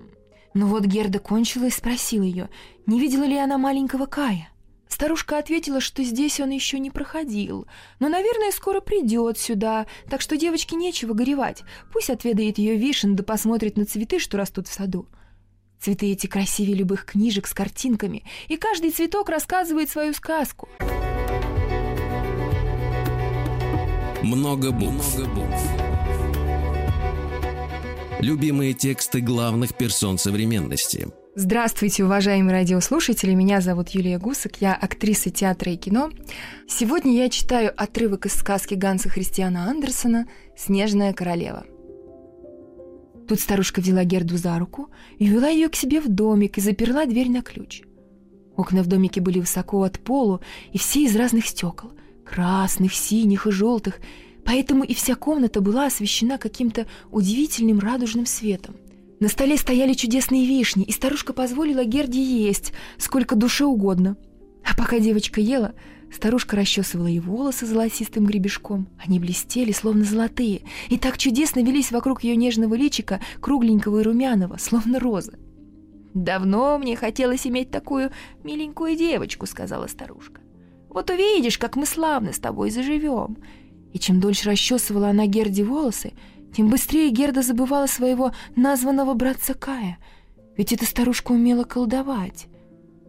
Но 0.54 0.68
вот 0.68 0.86
Герда 0.86 1.18
кончила 1.18 1.66
и 1.66 1.72
спросила 1.72 2.24
ее, 2.24 2.50
не 2.86 3.00
видела 3.00 3.24
ли 3.24 3.38
она 3.38 3.58
маленького 3.58 4.06
Кая. 4.06 4.51
Старушка 4.92 5.38
ответила, 5.38 5.80
что 5.80 6.04
здесь 6.04 6.42
он 6.42 6.50
еще 6.50 6.78
не 6.78 6.92
проходил, 6.92 7.66
но, 8.00 8.10
наверное, 8.10 8.52
скоро 8.52 8.82
придет 8.82 9.40
сюда, 9.40 9.88
так 10.10 10.20
что 10.20 10.36
девочке 10.36 10.76
нечего 10.76 11.14
горевать. 11.14 11.64
Пусть 11.94 12.10
отведает 12.10 12.58
ее 12.58 12.76
вишен 12.76 13.16
да 13.16 13.24
посмотрит 13.24 13.78
на 13.78 13.86
цветы, 13.86 14.20
что 14.20 14.38
растут 14.38 14.68
в 14.68 14.74
саду. 14.74 15.08
Цветы 15.80 16.12
эти 16.12 16.28
красивее 16.28 16.76
любых 16.76 17.06
книжек 17.06 17.48
с 17.48 17.54
картинками, 17.54 18.26
и 18.50 18.58
каждый 18.58 18.92
цветок 18.92 19.30
рассказывает 19.30 19.90
свою 19.90 20.14
сказку. 20.14 20.68
Много 24.22 24.72
букв. 24.72 25.18
Много 25.18 25.30
букв. 25.34 25.62
Любимые 28.20 28.74
тексты 28.74 29.22
главных 29.22 29.74
персон 29.74 30.18
современности– 30.18 31.08
Здравствуйте, 31.44 32.04
уважаемые 32.04 32.54
радиослушатели, 32.54 33.34
меня 33.34 33.62
зовут 33.62 33.90
Юлия 33.90 34.20
Гусак, 34.20 34.58
я 34.62 34.76
актриса 34.76 35.32
театра 35.32 35.72
и 35.72 35.76
кино. 35.76 36.12
Сегодня 36.68 37.16
я 37.16 37.30
читаю 37.30 37.74
отрывок 37.76 38.28
из 38.28 38.36
сказки 38.36 38.76
Ганса 38.76 39.10
Христиана 39.10 39.68
Андерсона 39.68 40.28
«Снежная 40.56 41.14
королева». 41.14 41.66
Тут 43.28 43.40
старушка 43.40 43.82
взяла 43.82 44.04
Герду 44.04 44.38
за 44.38 44.60
руку 44.60 44.92
и 45.18 45.26
вела 45.26 45.48
ее 45.48 45.70
к 45.70 45.76
себе 45.76 46.00
в 46.00 46.10
домик 46.10 46.60
и 46.60 46.62
заперла 46.62 47.08
дверь 47.08 47.32
на 47.32 47.42
ключ. 47.42 47.82
Окна 48.56 48.84
в 48.84 48.86
домике 48.86 49.20
были 49.20 49.40
высоко 49.40 49.82
от 49.82 50.00
полу 50.00 50.42
и 50.72 50.78
все 50.78 51.06
из 51.06 51.16
разных 51.16 51.48
стекол— 51.48 51.94
красных, 52.24 52.94
синих 52.94 53.48
и 53.48 53.52
желтых, 53.52 54.00
поэтому 54.46 54.84
и 54.84 54.94
вся 54.94 55.16
комната 55.16 55.60
была 55.60 55.88
освещена 55.88 56.38
каким-то 56.38 56.86
удивительным 57.10 57.80
радужным 57.80 58.28
светом— 58.28 58.76
на 59.22 59.28
столе 59.28 59.56
стояли 59.56 59.94
чудесные 59.94 60.48
вишни, 60.48 60.84
и 60.84 60.92
старушка 60.92 61.32
позволила 61.32 61.86
Герде 61.86 62.22
есть, 62.22 62.74
сколько 62.98 63.36
душе 63.36 63.66
угодно. 63.66 64.18
А 64.66 64.76
пока 64.76 65.00
девочка 65.00 65.40
ела, 65.40 65.76
старушка 66.12 66.56
расчесывала 66.56 67.06
ей 67.06 67.20
волосы 67.20 67.68
золотистым 67.68 68.26
гребешком. 68.26 68.90
Они 68.98 69.20
блестели, 69.20 69.74
словно 69.74 70.06
золотые, 70.06 70.64
и 70.90 70.98
так 70.98 71.20
чудесно 71.20 71.60
велись 71.60 71.92
вокруг 71.92 72.24
ее 72.24 72.36
нежного 72.36 72.74
личика, 72.74 73.22
кругленького 73.40 74.00
и 74.00 74.04
румяного, 74.04 74.58
словно 74.58 75.00
розы. 75.00 75.38
«Давно 76.16 76.80
мне 76.80 76.96
хотелось 76.96 77.46
иметь 77.46 77.70
такую 77.70 78.10
миленькую 78.44 78.98
девочку»,— 78.98 79.46
сказала 79.48 79.86
старушка. 79.86 80.42
«Вот 80.90 81.12
увидишь, 81.12 81.60
как 81.60 81.76
мы 81.76 81.86
славно 81.86 82.34
с 82.34 82.40
тобой 82.40 82.72
заживем». 82.72 83.38
И 83.94 84.00
чем 84.00 84.20
дольше 84.20 84.50
расчесывала 84.50 85.10
она 85.10 85.28
Герде 85.28 85.64
волосы, 85.64 86.14
тем 86.56 86.70
быстрее 86.70 87.10
Герда 87.10 87.42
забывала 87.42 87.88
своего 87.88 88.34
названного 88.56 89.14
братца 89.14 89.54
Кая, 89.54 89.98
ведь 90.58 90.74
эта 90.74 90.86
старушка 90.86 91.32
умела 91.32 91.64
колдовать. 91.64 92.48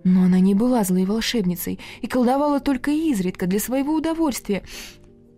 Но 0.05 0.25
она 0.25 0.41
не 0.41 0.55
была 0.55 0.85
злой 0.85 1.05
волшебницей 1.05 1.79
и 2.01 2.07
колдовала 2.07 2.61
только 2.61 2.91
изредка 2.91 3.47
для 3.47 3.61
своего 3.61 3.95
удовольствия. 3.95 4.63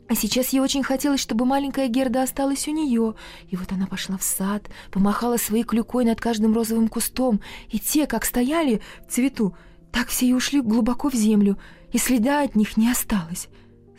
А 0.09 0.15
сейчас 0.15 0.51
ей 0.51 0.61
очень 0.61 0.83
хотелось, 0.83 1.21
чтобы 1.21 1.45
маленькая 1.47 1.89
Герда 1.89 2.23
осталась 2.23 2.69
у 2.69 2.71
нее. 2.71 3.15
И 3.49 3.57
вот 3.57 3.73
она 3.73 3.87
пошла 3.87 4.19
в 4.19 4.23
сад, 4.23 4.69
помахала 4.91 5.39
своей 5.39 5.65
клюкой 5.65 6.05
над 6.05 6.21
каждым 6.21 6.55
розовым 6.55 6.89
кустом, 6.89 7.41
и 7.71 7.79
те, 7.79 8.07
как 8.07 8.25
стояли 8.25 8.81
в 9.07 9.13
цвету, 9.13 9.57
так 9.93 10.09
все 10.09 10.27
и 10.27 10.33
ушли 10.33 10.61
глубоко 10.61 11.09
в 11.09 11.15
землю, 11.15 11.59
и 11.93 11.99
следа 11.99 12.43
от 12.43 12.55
них 12.55 12.77
не 12.77 12.91
осталось. 12.91 13.49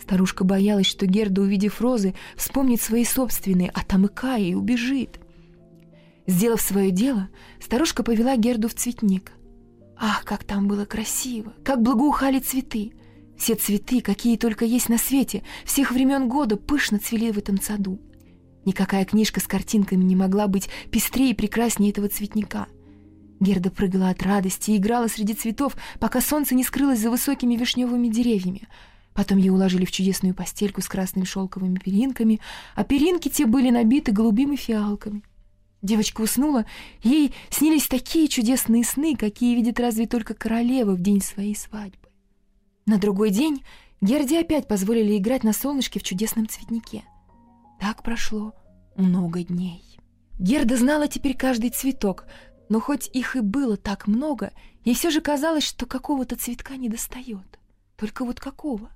Старушка 0.06 0.44
боялась, 0.44 0.86
что 0.86 1.08
Герда, 1.08 1.42
увидев 1.42 1.82
розы, 1.82 2.14
вспомнит 2.36 2.80
свои 2.80 3.04
собственные, 3.04 3.72
а 3.74 3.84
там 3.84 4.06
и 4.06 4.08
Кая, 4.08 4.44
и 4.44 4.54
убежит. 4.54 5.20
Сделав 6.28 6.62
свое 6.62 6.92
дело, 6.92 7.30
старушка 7.60 8.04
повела 8.04 8.36
Герду 8.38 8.70
в 8.70 8.76
цветник. 8.76 9.32
Ах, 9.98 10.24
как 10.24 10.44
там 10.44 10.68
было 10.68 10.86
красиво! 10.86 11.54
Как 11.64 11.82
благоухали 11.82 12.38
цветы! 12.38 12.94
Все 13.36 13.56
цветы, 13.56 14.00
какие 14.02 14.38
только 14.38 14.64
есть 14.64 14.90
на 14.90 15.00
свете, 15.00 15.42
всех 15.66 15.92
времен 15.92 16.30
года 16.30 16.56
пышно 16.56 17.00
цвели 17.00 17.32
в 17.32 17.40
этом 17.40 17.60
саду. 17.60 18.00
Никакая 18.64 19.06
книжка 19.06 19.40
с 19.40 19.48
картинками 19.48 20.04
не 20.04 20.16
могла 20.16 20.46
быть 20.46 20.70
пестрее 20.92 21.32
и 21.32 21.36
прекраснее 21.36 21.90
этого 21.90 22.10
цветника. 22.10 22.68
Герда 23.40 23.72
прыгала 23.72 24.10
от 24.10 24.22
радости 24.22 24.70
и 24.70 24.78
играла 24.78 25.08
среди 25.08 25.34
цветов, 25.34 25.76
пока 26.00 26.22
солнце 26.22 26.54
не 26.54 26.64
скрылось 26.64 27.00
за 27.00 27.10
высокими 27.10 27.56
вишневыми 27.56 28.08
деревьями— 28.08 28.68
Потом 29.16 29.38
ее 29.38 29.54
уложили 29.54 29.86
в 29.86 29.92
чудесную 29.92 30.36
постельку 30.36 30.82
с 30.82 30.90
красными 30.90 31.24
шелковыми 31.24 31.80
перинками, 31.80 32.42
а 32.76 32.84
перинки 32.84 33.30
те 33.30 33.46
были 33.46 33.70
набиты 33.70 34.12
голубыми 34.12 34.58
фиалками. 34.58 35.24
Девочка 35.82 36.22
уснула, 36.22 36.66
ей 37.02 37.34
снились 37.50 37.88
такие 37.88 38.28
чудесные 38.28 38.84
сны, 38.84 39.16
какие 39.16 39.56
видит 39.56 39.80
разве 39.80 40.06
только 40.06 40.34
королева 40.34 40.92
в 40.92 41.02
день 41.02 41.22
своей 41.22 41.56
свадьбы. 41.56 42.10
На 42.86 42.98
другой 42.98 43.30
день 43.30 43.64
Герде 44.02 44.42
опять 44.42 44.68
позволили 44.68 45.18
играть 45.18 45.46
на 45.46 45.54
солнышке 45.54 46.00
в 46.00 46.04
чудесном 46.04 46.50
цветнике. 46.50 47.06
Так 47.80 48.04
прошло 48.04 48.54
много 48.98 49.44
дней. 49.44 49.98
Герда 50.40 50.76
знала 50.76 51.08
теперь 51.08 51.38
каждый 51.38 51.70
цветок, 51.70 52.26
но 52.68 52.82
хоть 52.82 53.10
их 53.14 53.38
и 53.38 53.40
было 53.40 53.78
так 53.78 54.08
много, 54.08 54.52
ей 54.84 54.94
все 54.94 55.10
же 55.10 55.22
казалось, 55.22 55.64
что 55.64 55.86
какого-то 55.86 56.36
цветка 56.36 56.76
не 56.76 56.90
достает. 56.90 57.60
Только 57.96 58.26
вот 58.26 58.40
какого? 58.40 58.92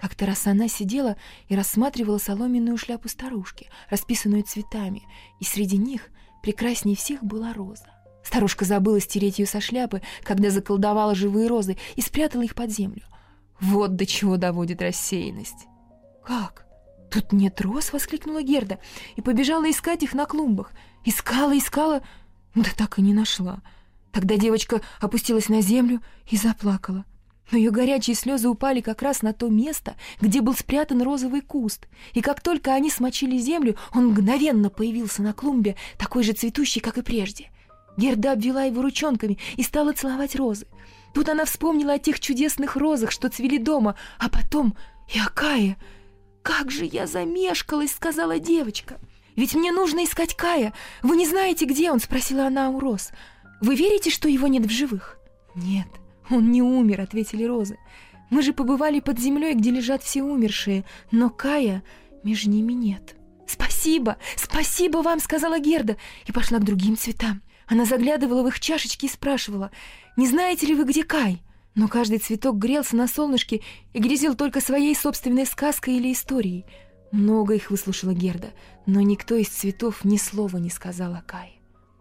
Как-то 0.00 0.26
раз 0.26 0.46
она 0.46 0.68
сидела 0.68 1.16
и 1.48 1.56
рассматривала 1.56 2.18
соломенную 2.18 2.76
шляпу 2.76 3.08
старушки, 3.08 3.68
расписанную 3.90 4.44
цветами, 4.44 5.02
и 5.40 5.44
среди 5.44 5.76
них 5.76 6.08
прекраснее 6.42 6.96
всех 6.96 7.24
была 7.24 7.52
роза. 7.52 7.86
Старушка 8.22 8.64
забыла 8.64 9.00
стереть 9.00 9.38
ее 9.38 9.46
со 9.46 9.60
шляпы, 9.60 10.02
когда 10.22 10.50
заколдовала 10.50 11.14
живые 11.14 11.48
розы 11.48 11.76
и 11.96 12.00
спрятала 12.00 12.42
их 12.42 12.54
под 12.54 12.70
землю. 12.70 13.02
Вот 13.60 13.96
до 13.96 14.06
чего 14.06 14.36
доводит 14.36 14.82
рассеянность. 14.82 15.66
«Как? 16.24 16.66
Тут 17.10 17.32
нет 17.32 17.60
роз?»— 17.60 17.90
воскликнула 17.92 18.42
Герда 18.42 18.78
и 19.16 19.22
побежала 19.22 19.68
искать 19.68 20.02
их 20.02 20.14
на 20.14 20.26
клумбах. 20.26 20.72
Искала, 21.04 21.56
искала, 21.56 22.02
да 22.54 22.68
так 22.76 22.98
и 22.98 23.02
не 23.02 23.14
нашла. 23.14 23.62
Тогда 24.12 24.36
девочка 24.36 24.80
опустилась 25.00 25.48
на 25.48 25.60
землю 25.60 26.02
и 26.30 26.36
заплакала 26.36 27.04
но 27.50 27.58
ее 27.58 27.70
горячие 27.70 28.14
слезы 28.14 28.48
упали 28.48 28.80
как 28.80 29.02
раз 29.02 29.22
на 29.22 29.32
то 29.32 29.48
место, 29.48 29.96
где 30.20 30.40
был 30.40 30.54
спрятан 30.54 31.02
розовый 31.02 31.40
куст, 31.40 31.86
и 32.12 32.20
как 32.20 32.40
только 32.40 32.74
они 32.74 32.90
смочили 32.90 33.38
землю, 33.38 33.76
он 33.94 34.08
мгновенно 34.08 34.70
появился 34.70 35.22
на 35.22 35.32
клумбе, 35.32 35.76
такой 35.96 36.22
же 36.22 36.32
цветущий, 36.32 36.80
как 36.80 36.98
и 36.98 37.02
прежде. 37.02 37.50
Герда 37.96 38.32
обвела 38.32 38.64
его 38.64 38.82
ручонками 38.82 39.38
и 39.56 39.62
стала 39.62 39.92
целовать 39.92 40.36
розы. 40.36 40.66
Тут 41.14 41.28
она 41.28 41.44
вспомнила 41.44 41.94
о 41.94 41.98
тех 41.98 42.20
чудесных 42.20 42.76
розах, 42.76 43.10
что 43.10 43.28
цвели 43.28 43.58
дома, 43.58 43.96
а 44.18 44.28
потом 44.28 44.76
и 45.12 45.18
о 45.18 45.28
Кае. 45.28 45.76
«Как 46.42 46.70
же 46.70 46.84
я 46.84 47.06
замешкалась!»— 47.06 47.92
сказала 47.96 48.38
девочка. 48.38 48.98
«Ведь 49.36 49.54
мне 49.54 49.72
нужно 49.72 50.04
искать 50.04 50.34
Кая. 50.34 50.72
Вы 51.02 51.16
не 51.16 51.26
знаете, 51.26 51.64
где 51.64 51.90
он?»— 51.90 52.00
спросила 52.00 52.46
она 52.46 52.70
у 52.70 52.78
роз. 52.78 53.10
«Вы 53.60 53.74
верите, 53.74 54.10
что 54.10 54.28
его 54.28 54.46
нет 54.46 54.66
в 54.66 54.70
живых?» 54.70 55.18
«Нет», 55.54 55.88
«Он 56.30 56.50
не 56.50 56.62
умер»,— 56.62 57.00
ответили 57.02 57.44
розы. 57.44 57.78
«Мы 58.30 58.42
же 58.42 58.52
побывали 58.52 59.00
под 59.00 59.18
землей, 59.18 59.54
где 59.54 59.70
лежат 59.70 60.02
все 60.02 60.22
умершие, 60.22 60.84
но 61.10 61.30
Кая 61.30 61.82
между 62.22 62.50
ними 62.50 62.72
нет». 62.72 63.16
«Спасибо! 63.46 64.18
Спасибо 64.36 64.98
вам!»— 64.98 65.20
сказала 65.20 65.58
Герда 65.58 65.96
и 66.26 66.32
пошла 66.32 66.58
к 66.58 66.64
другим 66.64 66.96
цветам. 66.96 67.42
Она 67.66 67.84
заглядывала 67.86 68.42
в 68.42 68.48
их 68.48 68.60
чашечки 68.60 69.06
и 69.06 69.10
спрашивала, 69.10 69.70
«Не 70.16 70.26
знаете 70.26 70.66
ли 70.66 70.74
вы, 70.74 70.84
где 70.84 71.04
Кай?» 71.04 71.42
Но 71.74 71.86
каждый 71.86 72.18
цветок 72.18 72.56
грелся 72.56 72.96
на 72.96 73.06
солнышке 73.06 73.62
и 73.92 74.00
грезил 74.00 74.34
только 74.34 74.60
своей 74.60 74.94
собственной 74.96 75.46
сказкой 75.46 75.96
или 75.96 76.12
историей. 76.12 76.66
Много 77.12 77.54
их 77.54 77.70
выслушала 77.70 78.12
Герда, 78.12 78.50
но 78.84 79.00
никто 79.00 79.36
из 79.36 79.48
цветов 79.48 80.04
ни 80.04 80.16
слова 80.16 80.56
не 80.56 80.70
сказал 80.70 81.14
о 81.14 81.22
Кае. 81.22 81.52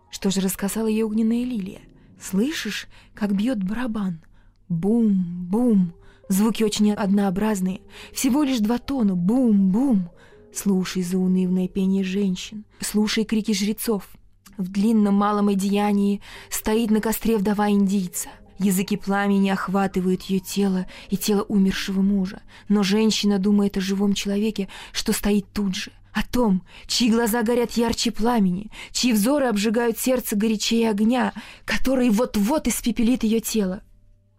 Что 0.09 0.31
же 0.31 0.41
рассказала 0.41 0.87
ей 0.87 1.03
огненная 1.03 1.43
лилия? 1.43 1.81
Слышишь, 2.19 2.87
как 3.13 3.35
бьет 3.35 3.63
барабан? 3.63 4.21
Бум-бум. 4.69 5.93
Звуки 6.29 6.63
очень 6.63 6.91
однообразные. 6.91 7.81
Всего 8.11 8.43
лишь 8.43 8.59
два 8.59 8.79
тона. 8.79 9.15
Бум-бум. 9.15 10.09
Слушай 10.53 11.03
заунывное 11.03 11.67
пение 11.67 12.03
женщин. 12.03 12.65
Слушай 12.81 13.23
крики 13.23 13.53
жрецов. 13.53 14.09
В 14.57 14.69
длинном 14.69 15.13
малом 15.13 15.49
одеянии 15.49 16.21
стоит 16.49 16.89
на 16.89 16.99
костре 16.99 17.37
вдова 17.37 17.69
индийца. 17.69 18.29
Языки 18.57 18.97
пламени 18.97 19.51
охватывают 19.51 20.23
ее 20.23 20.39
тело 20.39 20.87
и 21.11 21.17
тело 21.17 21.43
умершего 21.43 22.01
мужа. 22.01 22.41
Но 22.67 22.81
женщина 22.81 23.37
думает 23.37 23.77
о 23.77 23.81
живом 23.81 24.13
человеке, 24.13 24.67
что 24.91 25.13
стоит 25.13 25.45
тут 25.53 25.75
же 25.75 25.91
о 26.17 26.23
том, 26.23 26.63
чьи 26.87 27.11
глаза 27.11 27.43
горят 27.43 27.73
ярче 27.73 28.09
пламени, 28.09 28.71
чьи 28.91 29.13
взоры 29.13 29.45
обжигают 29.45 29.99
сердце 29.99 30.35
горячее 30.35 30.89
огня, 30.89 31.31
который 31.63 32.09
вот-вот 32.09 32.67
испепелит 32.67 33.23
ее 33.23 33.39
тело. 33.39 33.81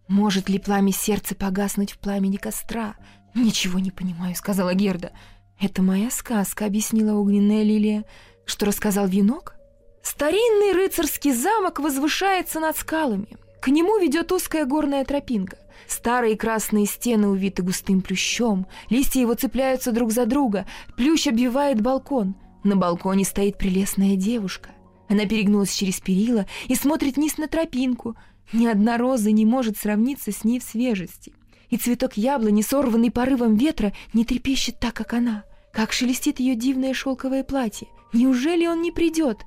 Может 0.09 0.49
ли 0.49 0.59
пламя 0.59 0.91
сердца 0.91 1.35
погаснуть 1.35 1.93
в 1.93 1.99
пламени 1.99 2.35
костра? 2.35 2.95
Ничего 3.33 3.79
не 3.79 3.91
понимаю, 3.91 4.35
сказала 4.35 4.73
Герда. 4.73 5.11
Это 5.57 5.81
моя 5.81 6.11
сказка, 6.11 6.65
объяснила 6.65 7.13
огненная 7.13 7.63
лилия. 7.63 8.03
Что 8.45 8.65
рассказал 8.65 9.07
венок? 9.07 9.55
Старинный 10.03 10.73
рыцарский 10.73 11.31
замок 11.31 11.79
возвышается 11.79 12.59
над 12.59 12.75
скалами. 12.75 13.37
К 13.61 13.69
нему 13.69 13.99
ведет 13.99 14.33
узкая 14.33 14.65
горная 14.65 15.05
тропинка. 15.05 15.57
Старые 15.87 16.35
красные 16.35 16.85
стены 16.85 17.27
увиты 17.27 17.63
густым 17.63 18.01
плющом, 18.01 18.67
листья 18.89 19.21
его 19.21 19.33
цепляются 19.33 19.91
друг 19.91 20.11
за 20.11 20.25
друга, 20.25 20.65
плющ 20.95 21.27
обвивает 21.27 21.81
балкон. 21.81 22.35
На 22.63 22.75
балконе 22.75 23.25
стоит 23.25 23.57
прелестная 23.57 24.15
девушка. 24.15 24.71
Она 25.07 25.25
перегнулась 25.25 25.73
через 25.73 25.99
перила 25.99 26.45
и 26.67 26.75
смотрит 26.75 27.15
вниз 27.15 27.37
на 27.37 27.47
тропинку. 27.47 28.15
Ни 28.53 28.67
одна 28.67 28.97
роза 28.97 29.31
не 29.31 29.45
может 29.45 29.77
сравниться 29.77 30.31
с 30.31 30.43
ней 30.43 30.59
в 30.59 30.63
свежести. 30.63 31.33
И 31.69 31.77
цветок 31.77 32.17
яблони, 32.17 32.61
сорванный 32.61 33.11
порывом 33.11 33.55
ветра, 33.55 33.93
не 34.13 34.25
трепещет 34.25 34.79
так, 34.79 34.93
как 34.93 35.13
она. 35.13 35.43
Как 35.71 35.91
шелестит 35.93 36.39
ее 36.39 36.55
дивное 36.55 36.93
шелковое 36.93 37.43
платье. 37.43 37.87
Неужели 38.11 38.65
он 38.65 38.81
не 38.81 38.91
придет? 38.91 39.37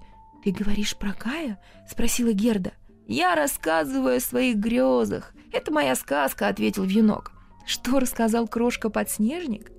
«Ты 0.45 0.51
говоришь 0.51 0.97
про 0.97 1.13
Кая?»— 1.13 1.61
спросила 1.91 2.33
Герда. 2.33 2.73
«Я 3.07 3.35
рассказываю 3.35 4.17
о 4.17 4.21
своих 4.21 4.57
грезах. 4.57 5.35
Это 5.53 5.73
моя 5.73 5.95
сказка»,— 5.95 6.49
ответил 6.49 6.85
вьюнок. 6.85 7.33
«Что 7.67 8.01
рассказал 8.01 8.49
крошка-подснежник?» 8.49 9.71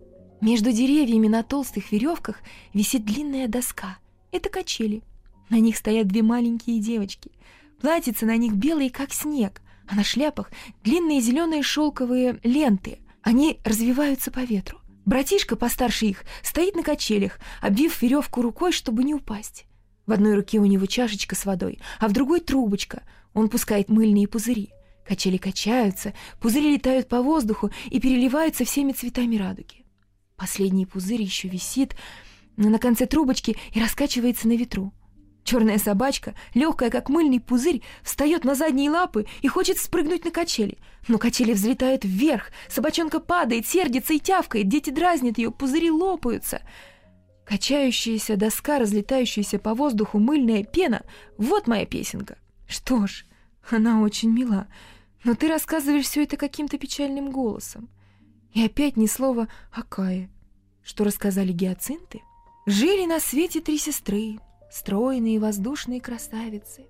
Между 0.44 0.74
деревьями 0.74 1.30
на 1.30 1.42
толстых 1.42 1.92
веревках 1.94 2.42
висит 2.74 3.06
длинная 3.06 3.48
доска. 3.48 3.98
Это 4.32 4.50
качели. 4.50 5.02
На 5.50 5.60
них 5.60 5.78
стоят 5.78 6.08
две 6.08 6.22
маленькие 6.22 6.80
девочки. 6.80 7.32
Платьица 7.80 8.26
на 8.26 8.36
них 8.36 8.54
белые, 8.54 8.90
как 8.90 9.14
снег, 9.14 9.62
а 9.88 9.96
на 9.96 10.04
шляпах 10.04 10.52
длинные 10.84 11.22
зеленые 11.22 11.64
шелковые 11.64 12.40
ленты. 12.44 13.00
Они 13.22 13.60
развиваются 13.64 14.32
по 14.32 14.40
ветру. 14.40 14.80
Братишка 15.06 15.56
постарше 15.56 16.08
их 16.08 16.24
стоит 16.42 16.76
на 16.76 16.84
качелях, 16.84 17.40
обвив 17.62 18.02
веревку 18.02 18.42
рукой, 18.42 18.74
чтобы 18.74 19.06
не 19.06 19.14
упасть. 19.14 19.66
В 20.06 20.12
одной 20.12 20.36
руке 20.36 20.60
у 20.60 20.66
него 20.66 20.86
чашечка 20.88 21.36
с 21.36 21.46
водой, 21.46 21.80
а 22.00 22.10
в 22.10 22.12
другой 22.12 22.42
трубочка. 22.42 23.04
Он 23.34 23.48
пускает 23.48 23.88
мыльные 23.88 24.28
пузыри. 24.28 24.74
Качели 25.06 25.38
качаются, 25.38 26.14
пузыри 26.40 26.74
летают 26.74 27.10
по 27.10 27.22
воздуху 27.22 27.72
и 27.90 28.00
переливаются 28.00 28.66
всеми 28.66 28.94
цветами 28.94 29.36
радуги. 29.36 29.86
Последний 30.36 30.86
пузырь 30.86 31.22
еще 31.22 31.48
висит 31.48 31.96
на 32.56 32.80
конце 32.80 33.06
трубочки 33.06 33.58
и 33.74 33.82
раскачивается 33.82 34.48
на 34.48 34.54
ветру. 34.54 34.94
Черная 35.44 35.78
собачка, 35.78 36.36
легкая 36.54 36.90
как 36.90 37.10
мыльный 37.10 37.42
пузырь, 37.42 37.82
встает 38.02 38.46
на 38.46 38.56
задние 38.56 38.90
лапы 38.90 39.26
и 39.42 39.48
хочет 39.50 39.78
спрыгнуть 39.78 40.24
на 40.24 40.32
качели. 40.32 40.78
Но 41.10 41.18
качели 41.18 41.52
взлетают 41.52 42.06
вверх, 42.06 42.52
собачонка 42.70 43.20
падает, 43.20 43.68
сердится 43.68 44.14
и 44.14 44.20
тявкает, 44.20 44.70
дети 44.70 44.90
дразнят 44.90 45.38
ее, 45.38 45.52
пузыри 45.52 45.92
лопаются— 45.92 46.62
Качающаяся 47.46 48.38
доска, 48.38 48.80
разлетающаяся 48.80 49.60
по 49.60 49.74
воздуху 49.74 50.18
мыльная 50.18 50.64
пена— 50.64 51.04
вот 51.38 51.68
моя 51.68 51.86
песенка. 51.86 52.38
Что 52.68 53.06
ж, 53.06 53.26
она 53.70 54.02
очень 54.02 54.30
мила, 54.30 54.68
но 55.24 55.36
ты 55.36 55.48
рассказываешь 55.48 56.06
все 56.06 56.24
это 56.24 56.38
каким-то 56.38 56.78
печальным 56.78 57.32
голосом. 57.32 57.90
И 58.54 58.64
опять 58.64 58.98
ни 58.98 59.08
слова 59.08 59.48
о 59.72 59.84
Кае. 59.84 60.30
Что 60.84 61.04
рассказали 61.06 61.52
гиацинты? 61.52 62.22
Жили 62.66 63.06
на 63.06 63.20
свете 63.20 63.62
три 63.62 63.78
сестры, 63.78 64.40
стройные 64.72 65.40
воздушные 65.40 66.02
красавицы. 66.02 66.86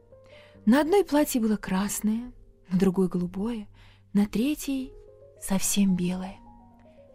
На 0.65 0.81
одной 0.81 1.03
платье 1.05 1.39
было 1.39 1.57
красное, 1.57 2.31
на 2.69 2.79
другой 2.79 3.07
голубое, 3.07 3.67
на 4.13 4.25
третьей 4.25 4.93
совсем 5.41 5.95
белое. 5.95 6.37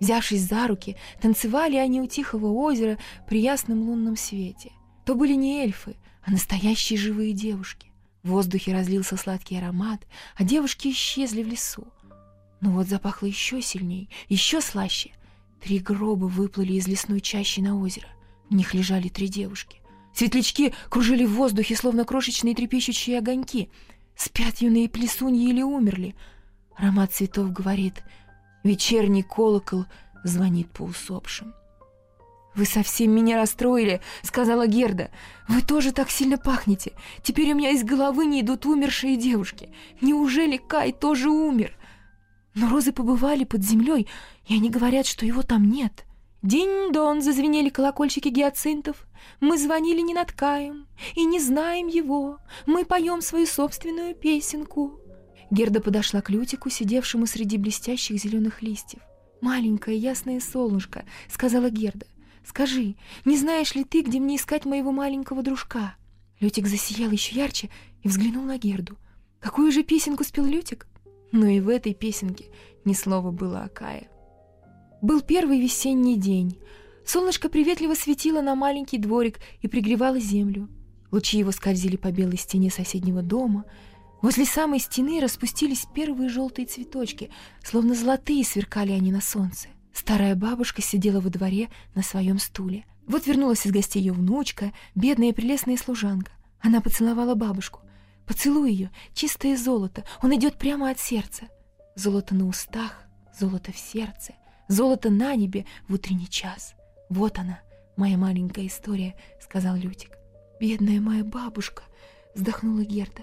Взявшись 0.01 0.43
за 0.43 0.69
руки, 0.69 0.97
танцевали 1.21 1.77
они 1.77 2.01
у 2.01 2.07
тихого 2.07 2.53
озера 2.53 2.99
при 3.27 3.41
ясном 3.41 3.83
лунном 3.83 4.17
свете. 4.17 4.73
То 5.05 5.15
были 5.15 5.35
не 5.35 5.63
эльфы, 5.63 5.97
а 6.23 6.31
настоящие 6.31 6.99
живые 6.99 7.33
девушки. 7.33 7.88
В 8.29 8.33
воздухе 8.33 8.75
разлился 8.75 9.17
сладкий 9.17 9.57
аромат, 9.57 10.07
а 10.37 10.45
девушки 10.45 10.89
исчезли 10.89 11.43
в 11.43 11.49
лесу. 11.49 11.89
Но 12.61 12.73
вот 12.73 12.87
запахло 12.87 13.25
еще 13.25 13.63
сильней, 13.63 14.11
еще 14.29 14.61
слаще. 14.61 15.13
Три 15.63 15.79
гроба 15.79 16.27
выплыли 16.27 16.75
из 16.75 16.87
лесной 16.87 17.23
чащи 17.23 17.63
на 17.63 17.81
озеро. 17.81 18.09
В 18.51 18.55
них 18.55 18.75
лежали 18.75 19.09
три 19.09 19.29
девушки. 19.29 19.81
Светлячки 20.15 20.75
кружили 20.91 21.25
в 21.25 21.37
воздухе, 21.37 21.75
словно 21.75 22.05
крошечные 22.05 22.55
трепещущие 22.55 23.17
огоньки. 23.17 23.71
Спят 24.15 24.59
юные 24.59 24.91
плесуньи 24.91 25.49
или 25.49 25.63
умерли. 25.63 26.15
Аромат 26.77 27.15
цветов 27.15 27.51
говорит— 27.51 28.03
Вечерний 28.63 29.23
колокол 29.23 29.87
звонит 30.23 30.69
по 30.71 30.83
усопшим. 30.83 31.55
«Вы 32.55 32.65
совсем 32.65 33.13
меня 33.13 33.37
расстроили»,— 33.37 34.01
сказала 34.23 34.67
Герда. 34.67 35.11
«Вы 35.49 35.63
тоже 35.63 35.93
так 35.93 36.11
сильно 36.11 36.39
пахнете. 36.39 36.93
Теперь 37.23 37.53
у 37.53 37.55
меня 37.55 37.71
из 37.71 37.85
головы 37.85 38.27
не 38.27 38.41
идут 38.41 38.67
умершие 38.67 39.17
девушки. 39.17 39.71
Неужели 40.01 40.57
Кай 40.57 40.93
тоже 40.93 41.31
умер?» 41.31 41.77
Но 42.55 42.69
розы 42.69 42.93
побывали 42.93 43.45
под 43.45 43.63
землей, 43.63 44.09
и 44.47 44.55
они 44.55 44.71
говорят, 44.71 45.07
что 45.07 45.25
его 45.25 45.43
там 45.43 45.71
нет. 45.71 46.05
День-дон 46.43 47.21
зазвенели 47.21 47.69
колокольчики 47.69 48.29
гиацинтов. 48.29 49.07
Мы 49.41 49.59
звонили 49.59 50.01
не 50.01 50.15
над 50.15 50.33
Каем 50.33 50.87
и 51.15 51.25
не 51.25 51.41
знаем 51.41 51.89
его. 51.89 52.39
Мы 52.67 52.85
поем 52.85 53.23
свою 53.23 53.47
собственную 53.47 54.15
песенку. 54.15 55.01
Герда 55.51 55.81
подошла 55.81 56.21
к 56.21 56.31
Лютику, 56.31 56.71
сидевшему 56.71 57.27
среди 57.27 57.57
блестящих 57.57 58.19
зеленых 58.19 58.63
листьев. 58.63 59.03
«Маленькое 59.41 59.97
ясное 59.97 60.41
солнышко»,— 60.41 61.05
сказала 61.29 61.71
Герда. 61.71 62.07
«Скажи, 62.49 62.97
не 63.27 63.37
знаешь 63.37 63.75
ли 63.75 63.85
ты, 63.85 64.01
где 64.01 64.19
мне 64.19 64.37
искать 64.37 64.65
моего 64.65 64.91
маленького 64.91 65.43
дружка?» 65.43 65.97
Лютик 66.41 66.67
засиял 66.67 67.11
еще 67.11 67.37
ярче 67.37 67.69
и 68.03 68.09
взглянул 68.09 68.43
на 68.43 68.57
Герду. 68.57 68.97
Какую 69.39 69.71
же 69.71 69.83
песенку 69.83 70.25
спел 70.25 70.47
Лютик? 70.47 70.87
Но 71.31 71.47
и 71.47 71.61
в 71.61 71.69
этой 71.69 71.93
песенке 71.93 72.47
ни 72.87 72.95
слова 72.95 73.33
было 73.33 73.65
о 73.65 73.69
Кае. 73.69 74.09
Был 75.03 75.21
первый 75.21 75.61
весенний 75.61 76.17
день. 76.17 76.59
Солнышко 77.05 77.51
приветливо 77.51 77.95
светило 77.95 78.41
на 78.41 78.55
маленький 78.55 78.97
дворик 78.97 79.41
и 79.61 79.69
пригревало 79.69 80.19
землю. 80.19 80.71
Лучи 81.11 81.37
его 81.37 81.53
скользили 81.53 81.97
по 81.97 82.11
белой 82.11 82.39
стене 82.39 82.71
соседнего 82.71 83.21
дома— 83.21 83.67
Возле 84.21 84.45
самой 84.47 84.81
стены 84.81 85.21
распустились 85.21 85.87
первые 85.95 86.29
желтые 86.29 86.67
цветочки, 86.67 87.31
словно 87.63 87.95
золотые 87.95 88.45
сверкали 88.45 88.91
они 88.91 89.13
на 89.13 89.21
солнце. 89.21 89.69
Старая 89.99 90.37
бабушка 90.37 90.81
сидела 90.81 91.21
во 91.21 91.29
дворе 91.29 91.71
на 91.97 92.03
своем 92.03 92.39
стуле. 92.39 92.85
Вот 93.09 93.27
вернулась 93.27 93.67
из 93.67 93.73
гостей 93.73 93.99
ее 94.01 94.13
внучка, 94.13 94.73
бедная 94.95 95.31
и 95.31 95.33
прелестная 95.33 95.77
служанка. 95.77 96.31
Она 96.61 96.81
поцеловала 96.81 97.35
бабушку. 97.35 97.81
Поцелуй 98.25 98.71
ее, 98.71 98.91
чистое 99.13 99.57
золото, 99.57 100.05
он 100.23 100.33
идет 100.37 100.57
прямо 100.57 100.91
от 100.91 101.01
сердца. 101.01 101.49
Золото 101.97 102.37
на 102.37 102.47
устах, 102.47 103.09
золото 103.37 103.73
в 103.73 103.77
сердце, 103.77 104.35
золото 104.69 105.11
на 105.11 105.35
небе 105.35 105.67
в 105.89 105.95
утренний 105.95 106.29
час. 106.29 106.75
Вот 107.11 107.37
она, 107.41 107.59
моя 107.97 108.17
маленькая 108.17 108.69
история, 108.69 109.17
сказал 109.41 109.75
Лютик. 109.75 110.13
Бедная 110.61 111.01
моя 111.01 111.25
бабушка, 111.25 111.83
вздохнула 112.37 112.85
Герда. 112.85 113.23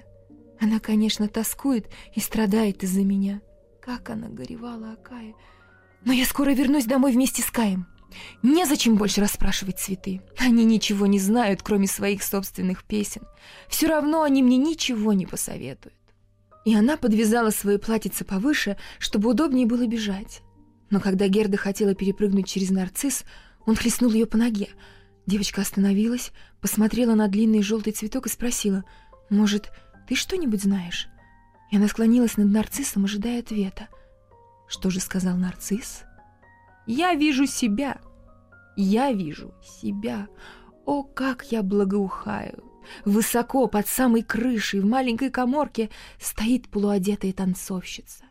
Она, 0.60 0.82
конечно, 0.82 1.30
тоскует 1.30 1.90
и 2.14 2.20
страдает 2.20 2.84
из-за 2.84 3.06
меня. 3.06 3.42
Как 3.82 4.10
она 4.10 4.28
горевала 4.28 4.92
о 4.92 4.96
Кае. 4.98 5.36
Но 6.06 6.13
я 6.13 6.26
скоро 6.26 6.52
вернусь 6.52 6.86
домой 6.86 7.12
вместе 7.12 7.41
с 7.41 7.52
Каем. 7.52 7.88
Незачем 8.44 8.96
больше 8.96 9.22
расспрашивать 9.22 9.80
цветы. 9.80 10.22
Они 10.38 10.63
ничего 10.63 11.06
не 11.08 11.20
знают, 11.20 11.62
кроме 11.63 11.88
своих 11.88 12.24
собственных 12.24 12.84
песен. 12.84 13.24
Все 13.68 13.88
равно 13.88 14.22
они 14.24 14.41
мне 14.41 14.58
ничего 14.58 15.13
не 15.13 15.26
посоветуют. 15.26 15.96
И 16.63 16.76
она 16.76 16.98
подвязала 16.98 17.50
свое 17.50 17.78
платьице 17.78 18.24
повыше, 18.24 18.78
чтобы 19.00 19.30
удобнее 19.30 19.65
было 19.65 19.86
бежать. 19.86 20.41
Но 20.89 21.00
когда 21.00 21.28
Герда 21.28 21.58
хотела 21.58 21.96
перепрыгнуть 21.96 22.48
через 22.48 22.70
нарцисс, 22.70 23.24
он 23.65 23.76
хлестнул 23.76 24.12
ее 24.12 24.26
по 24.26 24.38
ноге. 24.38 24.70
Девочка 25.26 25.62
остановилась, 25.62 26.32
посмотрела 26.62 27.15
на 27.15 27.28
длинный 27.28 27.63
желтый 27.63 27.94
цветок 27.94 28.28
и 28.28 28.30
спросила, 28.30 28.84
«Может, 29.30 29.72
ты 30.08 30.15
что-нибудь 30.15 30.62
знаешь?» 30.62 31.08
И 31.72 31.78
она 31.78 31.88
склонилась 31.88 32.38
над 32.38 32.52
нарциссом, 32.52 33.06
ожидая 33.06 33.39
ответа. 33.39 33.89
Что 34.67 34.89
же 34.89 34.99
сказал 34.99 35.36
нарцисс? 35.38 36.04
«Я 36.88 37.13
вижу 37.13 37.45
себя. 37.47 37.99
Я 38.75 39.12
вижу 39.12 39.54
себя. 39.63 40.28
О, 40.86 41.04
как 41.04 41.51
я 41.51 41.63
благоухаю!» 41.63 42.63
Высоко, 43.04 43.67
под 43.67 43.88
самой 43.88 44.21
крышей, 44.21 44.80
в 44.80 44.86
маленькой 44.86 45.30
коморке, 45.30 45.89
стоит 46.19 46.69
полуодетая 46.69 47.34
танцовщица. 47.34 48.25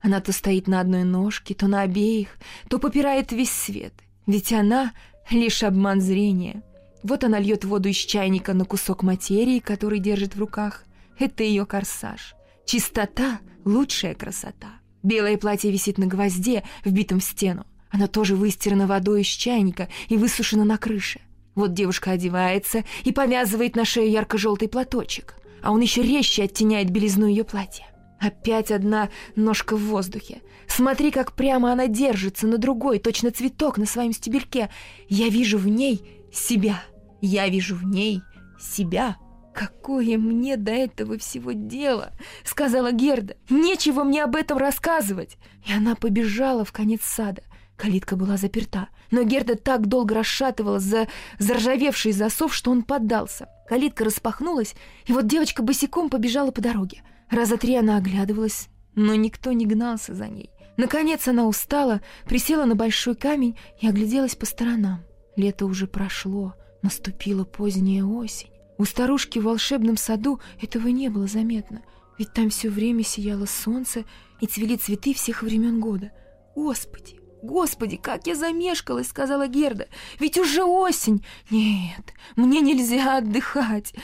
Она 0.00 0.20
то 0.20 0.32
стоит 0.32 0.68
на 0.68 0.80
одной 0.80 1.04
ножке, 1.04 1.54
то 1.54 1.66
на 1.66 1.80
обеих, 1.80 2.36
то 2.68 2.78
попирает 2.78 3.32
весь 3.32 3.52
свет. 3.52 3.94
Ведь 4.26 4.52
она— 4.52 4.92
лишь 5.30 5.62
обман 5.62 6.00
зрения. 6.00 6.62
Вот 7.02 7.24
она 7.24 7.38
льет 7.38 7.64
воду 7.64 7.88
из 7.88 7.96
чайника 7.96 8.52
на 8.52 8.64
кусок 8.64 9.02
материи, 9.02 9.60
который 9.60 9.98
держит 9.98 10.36
в 10.36 10.40
руках. 10.40 10.84
Это 11.18 11.42
ее 11.42 11.64
корсаж. 11.64 12.34
Чистота— 12.66 13.40
лучшая 13.64 14.14
красота. 14.14 14.83
Белое 15.04 15.36
платье 15.36 15.70
висит 15.70 15.98
на 15.98 16.06
гвозде, 16.06 16.64
вбитом 16.84 17.20
в 17.20 17.24
стену. 17.24 17.66
Оно 17.90 18.08
тоже 18.08 18.34
выстирано 18.34 18.88
водой 18.88 19.20
из 19.20 19.26
чайника 19.26 19.88
и 20.08 20.16
высушено 20.16 20.64
на 20.64 20.78
крыше. 20.78 21.20
Вот 21.54 21.74
девушка 21.74 22.10
одевается 22.10 22.82
и 23.04 23.12
повязывает 23.12 23.76
на 23.76 23.84
шею 23.84 24.10
ярко-желтый 24.10 24.68
платочек, 24.68 25.36
а 25.62 25.70
он 25.70 25.80
еще 25.80 26.02
резче 26.02 26.44
оттеняет 26.44 26.90
белизну 26.90 27.26
ее 27.26 27.44
платья. 27.44 27.86
Опять 28.18 28.72
одна 28.72 29.10
ножка 29.36 29.76
в 29.76 29.82
воздухе. 29.82 30.40
Смотри, 30.66 31.10
как 31.10 31.34
прямо 31.34 31.72
она 31.72 31.86
держится 31.86 32.46
на 32.46 32.56
другой, 32.56 32.98
точно 32.98 33.30
цветок 33.30 33.76
на 33.76 33.84
своем 33.84 34.12
стебельке. 34.12 34.70
Я 35.08 35.28
вижу 35.28 35.58
в 35.58 35.68
ней 35.68 36.02
себя. 36.32 36.82
Я 37.20 37.48
вижу 37.48 37.76
в 37.76 37.84
ней 37.84 38.22
себя. 38.58 39.16
«Какое 39.54 40.18
мне 40.18 40.56
до 40.56 40.72
этого 40.72 41.16
всего 41.16 41.52
дело?»— 41.52 42.12
сказала 42.44 42.90
Герда. 42.90 43.36
«Нечего 43.48 44.02
мне 44.02 44.24
об 44.24 44.34
этом 44.34 44.58
рассказывать!» 44.58 45.38
И 45.64 45.72
она 45.72 45.94
побежала 45.94 46.64
в 46.64 46.72
конец 46.72 47.02
сада. 47.04 47.42
Калитка 47.76 48.16
была 48.16 48.36
заперта, 48.36 48.88
но 49.12 49.22
Герда 49.22 49.54
так 49.54 49.86
долго 49.86 50.14
расшатывала 50.14 50.80
за 50.80 51.06
заржавевший 51.38 52.12
засов, 52.12 52.52
что 52.52 52.72
он 52.72 52.82
поддался. 52.82 53.48
Калитка 53.68 54.04
распахнулась, 54.04 54.74
и 55.06 55.12
вот 55.12 55.28
девочка 55.28 55.62
босиком 55.62 56.10
побежала 56.10 56.50
по 56.50 56.60
дороге. 56.60 57.02
Раза 57.30 57.56
три 57.56 57.76
она 57.76 57.96
оглядывалась, 57.96 58.68
но 58.96 59.14
никто 59.14 59.52
не 59.52 59.66
гнался 59.66 60.14
за 60.14 60.26
ней. 60.26 60.50
Наконец 60.76 61.28
она 61.28 61.46
устала, 61.46 62.00
присела 62.26 62.64
на 62.64 62.74
большой 62.74 63.14
камень 63.14 63.56
и 63.80 63.88
огляделась 63.88 64.34
по 64.34 64.46
сторонам. 64.46 65.04
Лето 65.36 65.66
уже 65.66 65.86
прошло, 65.86 66.54
наступила 66.82 67.44
поздняя 67.44 68.04
осень. 68.04 68.53
У 68.76 68.84
старушки 68.84 69.38
в 69.38 69.44
волшебном 69.44 69.96
саду 69.96 70.40
этого 70.60 70.88
не 70.88 71.08
было 71.08 71.26
заметно, 71.26 71.82
ведь 72.18 72.32
там 72.32 72.50
все 72.50 72.68
время 72.68 73.04
сияло 73.04 73.46
солнце 73.46 74.04
и 74.40 74.46
цвели 74.46 74.76
цветы 74.76 75.14
всех 75.14 75.42
времен 75.42 75.80
года. 75.80 76.10
Господи, 76.56 77.20
господи, 77.42 77.96
как 77.96 78.26
я 78.26 78.34
замешкалась, 78.34 79.08
сказала 79.08 79.46
Герда, 79.46 79.86
ведь 80.18 80.38
уже 80.38 80.64
осень. 80.64 81.24
Нет, 81.50 82.12
мне 82.36 82.60
нельзя 82.60 83.18
отдыхать. 83.18 83.94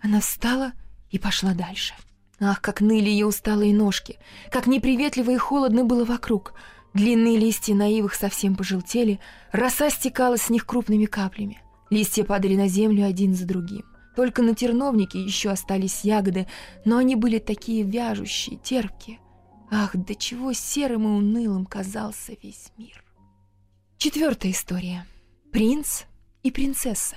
Она 0.00 0.20
встала 0.20 0.72
и 1.10 1.18
пошла 1.18 1.54
дальше. 1.54 1.94
Ах, 2.38 2.60
как 2.60 2.80
ныли 2.80 3.10
ее 3.10 3.26
усталые 3.26 3.74
ножки, 3.74 4.18
как 4.50 4.66
неприветливо 4.66 5.32
и 5.32 5.36
холодно 5.36 5.84
было 5.84 6.04
вокруг. 6.04 6.54
Длинные 6.94 7.38
листья 7.38 7.74
на 7.74 7.86
ивах 7.86 8.14
совсем 8.14 8.56
пожелтели, 8.56 9.20
роса 9.52 9.90
стекала 9.90 10.38
с 10.38 10.48
них 10.50 10.66
крупными 10.66 11.04
каплями. 11.04 11.62
Листья 11.90 12.24
падали 12.24 12.56
на 12.56 12.66
землю 12.66 13.04
один 13.04 13.34
за 13.34 13.46
другим. 13.46 13.84
Только 14.16 14.42
на 14.42 14.54
терновнике 14.54 15.22
еще 15.22 15.50
остались 15.50 16.04
ягоды, 16.04 16.46
но 16.84 16.96
они 16.96 17.16
были 17.16 17.38
такие 17.38 17.84
вяжущие, 17.84 18.58
терпкие. 18.58 19.20
Ах, 19.70 19.96
до 19.96 20.14
чего 20.14 20.52
серым 20.52 21.04
и 21.04 21.10
унылым 21.18 21.64
казался 21.64 22.36
весь 22.42 22.72
мир. 22.76 23.04
Четвертая 23.98 24.52
история. 24.52 25.06
Принц 25.52 26.02
и 26.42 26.50
принцесса. 26.50 27.16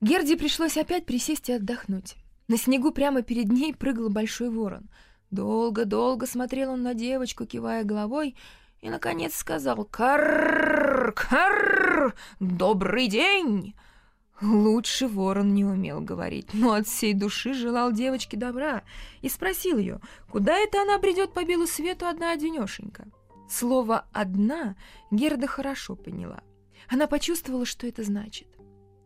Герде 0.00 0.36
пришлось 0.36 0.76
опять 0.76 1.06
присесть 1.06 1.48
и 1.48 1.54
отдохнуть. 1.54 2.16
На 2.48 2.58
снегу 2.58 2.90
прямо 2.90 3.22
перед 3.22 3.50
ней 3.50 3.74
прыгал 3.74 4.10
большой 4.10 4.50
ворон. 4.50 4.90
Долго-долго 5.30 6.26
смотрел 6.26 6.72
он 6.72 6.82
на 6.82 6.92
девочку, 6.92 7.46
кивая 7.46 7.84
головой, 7.84 8.36
и, 8.82 8.90
наконец, 8.90 9.34
сказал 9.34 9.84
«Карр! 9.86 11.12
Карр! 11.12 12.14
Добрый 12.38 13.08
день!» 13.08 13.74
Лучше 14.40 15.06
ворон 15.06 15.54
не 15.54 15.64
умел 15.64 16.00
говорить, 16.00 16.52
но 16.54 16.72
от 16.72 16.88
всей 16.88 17.14
души 17.14 17.54
желал 17.54 17.92
девочке 17.92 18.36
добра 18.36 18.82
и 19.22 19.28
спросил 19.28 19.78
ее, 19.78 20.00
куда 20.30 20.56
это 20.56 20.82
она 20.82 20.98
придет 20.98 21.32
по 21.32 21.44
белу 21.44 21.66
свету 21.66 22.06
одна-одинешенька. 22.06 23.06
Слово 23.48 24.06
«одна» 24.12 24.74
Герда 25.10 25.46
хорошо 25.46 25.94
поняла. 25.94 26.42
Она 26.88 27.06
почувствовала, 27.06 27.64
что 27.64 27.86
это 27.86 28.02
значит. 28.02 28.48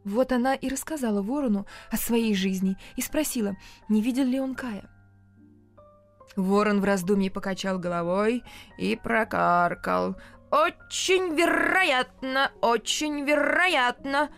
Вот 0.05 0.33
она 0.33 0.55
и 0.55 0.69
рассказала 0.69 1.21
ворону 1.21 1.67
о 1.91 1.97
своей 1.99 2.35
жизни 2.35 2.77
и 2.97 3.03
спросила, 3.03 3.57
не 3.89 4.01
видел 4.01 4.25
ли 4.25 4.41
он 4.41 4.55
Кая. 4.55 4.89
Ворон 6.37 6.81
в 6.81 6.85
раздумье 6.85 7.31
покачал 7.31 7.79
головой 7.79 8.43
и 8.79 8.97
прокаркал. 8.97 10.17
«Очень 10.51 11.35
вероятно, 11.35 12.51
очень 12.63 13.25
вероятно!» 13.25 14.31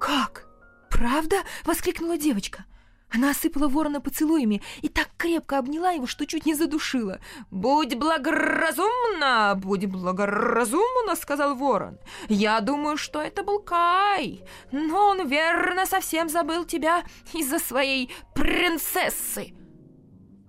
«Как? 0.00 0.46
Правда?»— 0.88 1.36
воскликнула 1.64 2.16
девочка. 2.16 2.64
Она 3.12 3.30
осыпала 3.30 3.68
ворона 3.68 4.00
поцелуями 4.00 4.62
и 4.82 4.88
так 4.88 5.08
крепко 5.16 5.58
обняла 5.58 5.90
его, 5.90 6.06
что 6.06 6.26
чуть 6.26 6.46
не 6.46 6.54
задушила. 6.54 7.20
«Будь 7.50 7.96
благоразумна, 7.96 9.54
будь 9.56 9.86
благоразумна»,— 9.86 11.16
сказал 11.20 11.54
ворон. 11.56 11.98
«Я 12.28 12.60
думаю, 12.60 12.96
что 12.96 13.20
это 13.20 13.42
был 13.42 13.58
Кай, 13.60 14.42
но 14.72 15.08
он 15.08 15.28
верно 15.28 15.86
совсем 15.86 16.28
забыл 16.28 16.64
тебя 16.64 17.04
из-за 17.34 17.58
своей 17.58 18.10
принцессы». 18.34 19.54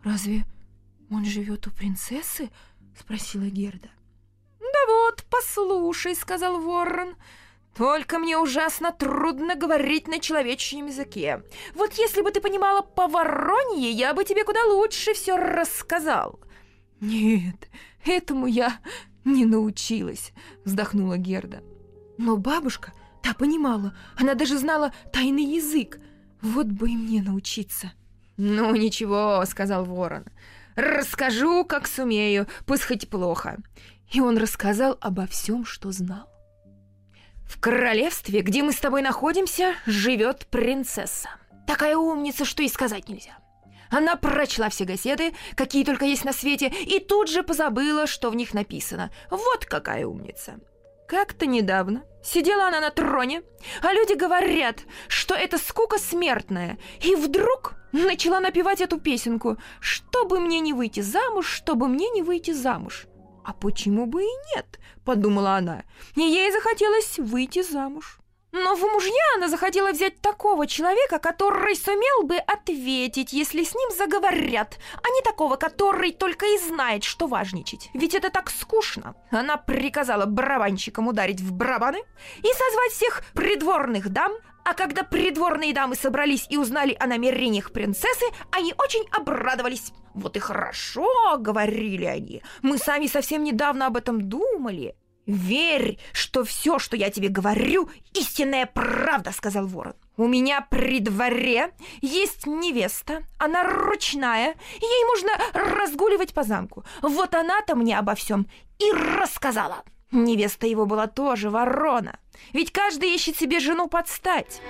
«Разве 0.04 0.46
он 1.10 1.26
живет 1.26 1.68
у 1.68 1.72
принцессы?»— 1.72 2.50
спросила 3.00 3.46
Герда. 3.46 3.90
«Да 4.60 4.86
вот, 4.88 5.26
послушай»,— 5.30 6.16
сказал 6.16 6.60
ворон,— 6.62 7.16
только 7.76 8.20
мне 8.20 8.38
ужасно 8.38 8.92
трудно 8.92 9.56
говорить 9.56 10.08
на 10.08 10.20
человечьем 10.20 10.88
языке. 10.88 11.44
Вот 11.74 11.94
если 11.94 12.22
бы 12.22 12.32
ты 12.32 12.42
понимала 12.42 12.82
по-воронье, 12.82 13.92
я 13.92 14.14
бы 14.14 14.26
тебе 14.26 14.44
куда 14.44 14.64
лучше 14.66 15.14
все 15.14 15.38
рассказал. 15.38 16.40
Нет, 17.00 17.70
этому 18.06 18.46
я 18.46 18.80
не 19.24 19.46
научилась, 19.46 20.34
вздохнула 20.66 21.18
Герда. 21.18 21.64
Но 22.18 22.38
бабушка, 22.38 22.94
та 23.24 23.34
понимала, 23.34 23.96
она 24.18 24.36
даже 24.36 24.58
знала 24.58 24.94
тайный 25.14 25.46
язык. 25.46 26.00
Вот 26.42 26.68
бы 26.68 26.90
и 26.90 26.98
мне 26.98 27.22
научиться. 27.22 27.94
Ну 28.38 28.76
ничего, 28.76 29.44
сказал 29.48 29.86
ворон. 29.86 30.26
Расскажу, 30.76 31.66
как 31.66 31.88
сумею, 31.88 32.48
пусть 32.66 32.84
хоть 32.84 33.10
плохо. 33.10 33.58
И 34.12 34.20
он 34.20 34.38
рассказал 34.38 34.98
обо 35.00 35.26
всем, 35.26 35.66
что 35.66 35.92
знал. 35.92 36.31
В 37.52 37.60
королевстве, 37.60 38.42
где 38.42 38.64
мы 38.64 38.72
с 38.72 38.80
тобой 38.80 39.02
находимся, 39.02 39.76
живет 39.86 40.48
принцесса. 40.48 41.30
Такая 41.68 41.98
умница, 41.98 42.46
что 42.46 42.64
и 42.64 42.70
сказать 42.70 43.10
нельзя. 43.10 43.38
Она 43.90 44.16
прочла 44.16 44.70
все 44.70 44.86
газеты, 44.86 45.34
какие 45.56 45.84
только 45.84 46.06
есть 46.06 46.24
на 46.24 46.32
свете, 46.32 46.70
и 46.70 47.00
тут 47.02 47.28
же 47.28 47.44
позабыла, 47.44 48.08
что 48.08 48.30
в 48.30 48.36
них 48.36 48.54
написано. 48.54 49.12
Вот 49.30 49.66
какая 49.66 50.08
умница. 50.08 50.62
Как-то 51.10 51.46
недавно 51.46 52.04
сидела 52.24 52.68
она 52.68 52.80
на 52.80 52.90
троне, 52.90 53.44
а 53.84 53.92
люди 53.92 54.14
говорят, 54.14 54.78
что 55.10 55.36
это 55.36 55.58
скука 55.58 56.00
смертная, 56.00 56.80
и 57.04 57.16
вдруг 57.16 57.74
начала 57.92 58.40
напевать 58.40 58.80
эту 58.80 58.98
песенку 58.98 59.58
«Чтобы 59.82 60.40
мне 60.40 60.62
не 60.62 60.72
выйти 60.72 61.02
замуж, 61.02 61.48
чтобы 61.48 61.90
мне 61.90 62.10
не 62.12 62.22
выйти 62.22 62.52
замуж». 62.52 63.08
«А 63.44 63.54
почему 63.54 64.06
бы 64.06 64.24
и 64.24 64.30
нет?»— 64.56 64.80
подумала 65.06 65.56
она. 65.56 65.84
И 66.16 66.22
ей 66.22 66.52
захотелось 66.52 67.18
выйти 67.18 67.64
замуж. 67.64 68.22
Но 68.52 68.76
в 68.76 68.82
мужья 68.82 69.24
она 69.38 69.48
захотела 69.48 69.92
взять 69.92 70.20
такого 70.20 70.68
человека, 70.68 71.20
который 71.20 71.76
сумел 71.76 72.24
бы 72.24 72.36
ответить, 72.36 73.32
если 73.32 73.64
с 73.64 73.74
ним 73.74 73.92
заговорят, 73.92 74.78
а 74.96 75.10
не 75.10 75.22
такого, 75.22 75.56
который 75.56 76.12
только 76.12 76.46
и 76.46 76.58
знает, 76.58 77.06
что 77.06 77.28
важничать. 77.28 77.90
Ведь 77.94 78.14
это 78.14 78.30
так 78.30 78.50
скучно. 78.50 79.16
Она 79.32 79.56
приказала 79.56 80.26
барабанщикам 80.26 81.08
ударить 81.08 81.40
в 81.40 81.54
барабаны 81.54 82.00
и 82.40 82.48
созвать 82.48 82.92
всех 82.92 83.24
придворных 83.34 84.10
дам, 84.10 84.34
а 84.64 84.74
когда 84.74 85.04
придворные 85.04 85.74
дамы 85.74 85.96
собрались 85.96 86.46
и 86.50 86.58
узнали 86.58 86.96
о 87.00 87.08
намерениях 87.08 87.72
принцессы, 87.72 88.26
они 88.52 88.74
очень 88.78 89.06
обрадовались. 89.12 89.94
«Вот 90.14 90.36
и 90.36 90.40
хорошо»,— 90.40 91.38
говорили 91.38 92.06
они,— 92.06 92.44
«мы 92.62 92.78
сами 92.78 93.08
совсем 93.08 93.44
недавно 93.44 93.88
об 93.88 93.98
этом 93.98 94.22
думали». 94.22 94.96
«Верь, 95.28 96.00
что 96.14 96.44
все, 96.44 96.80
что 96.80 96.98
я 96.98 97.10
тебе 97.12 97.30
говорю, 97.30 97.90
истинная 98.14 98.66
правда»,— 98.66 99.32
сказал 99.34 99.68
ворон. 99.68 99.94
«У 100.18 100.28
меня 100.28 100.66
при 100.70 101.00
дворе 101.00 101.72
есть 102.02 102.48
невеста, 102.48 103.24
она 103.38 103.64
ручная, 103.64 104.56
ей 104.82 105.06
можно 105.06 105.32
разгуливать 105.54 106.34
по 106.34 106.44
замку. 106.44 106.84
Вот 107.02 107.36
она-то 107.36 107.76
мне 107.76 107.98
обо 107.98 108.16
всем 108.16 108.48
и 108.80 108.92
рассказала». 108.92 109.84
Невеста 110.12 110.68
его 110.68 110.86
была 110.86 111.08
тоже 111.08 111.50
ворона, 111.50 112.20
ведь 112.54 112.72
каждый 112.72 113.16
ищет 113.16 113.38
себе 113.38 113.60
жену 113.60 113.88
под 113.88 114.08
стать. 114.08 114.62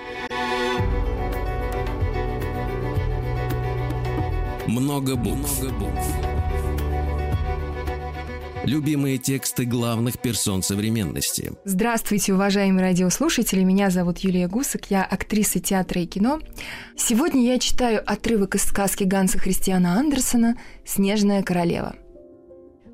Много 4.68 5.16
букв. 5.16 5.60
Много 5.60 5.74
букв. 5.78 6.32
Любимые 8.64 9.18
тексты 9.18 9.64
главных 9.64 10.20
персон 10.20 10.62
современности. 10.62 11.52
Здравствуйте, 11.64 12.32
уважаемые 12.32 12.86
радиослушатели. 12.90 13.64
Меня 13.64 13.90
зовут 13.90 14.18
Юлия 14.18 14.46
Гусак, 14.46 14.88
я 14.88 15.02
актриса 15.04 15.58
театра 15.58 16.00
и 16.00 16.06
кино. 16.06 16.38
Сегодня 16.96 17.44
я 17.44 17.58
читаю 17.58 18.00
отрывок 18.06 18.54
из 18.54 18.62
сказки 18.62 19.02
Ганса 19.02 19.38
Христиана 19.38 19.98
Андерсона 19.98 20.56
«Снежная 20.84 21.42
королева». 21.42 21.96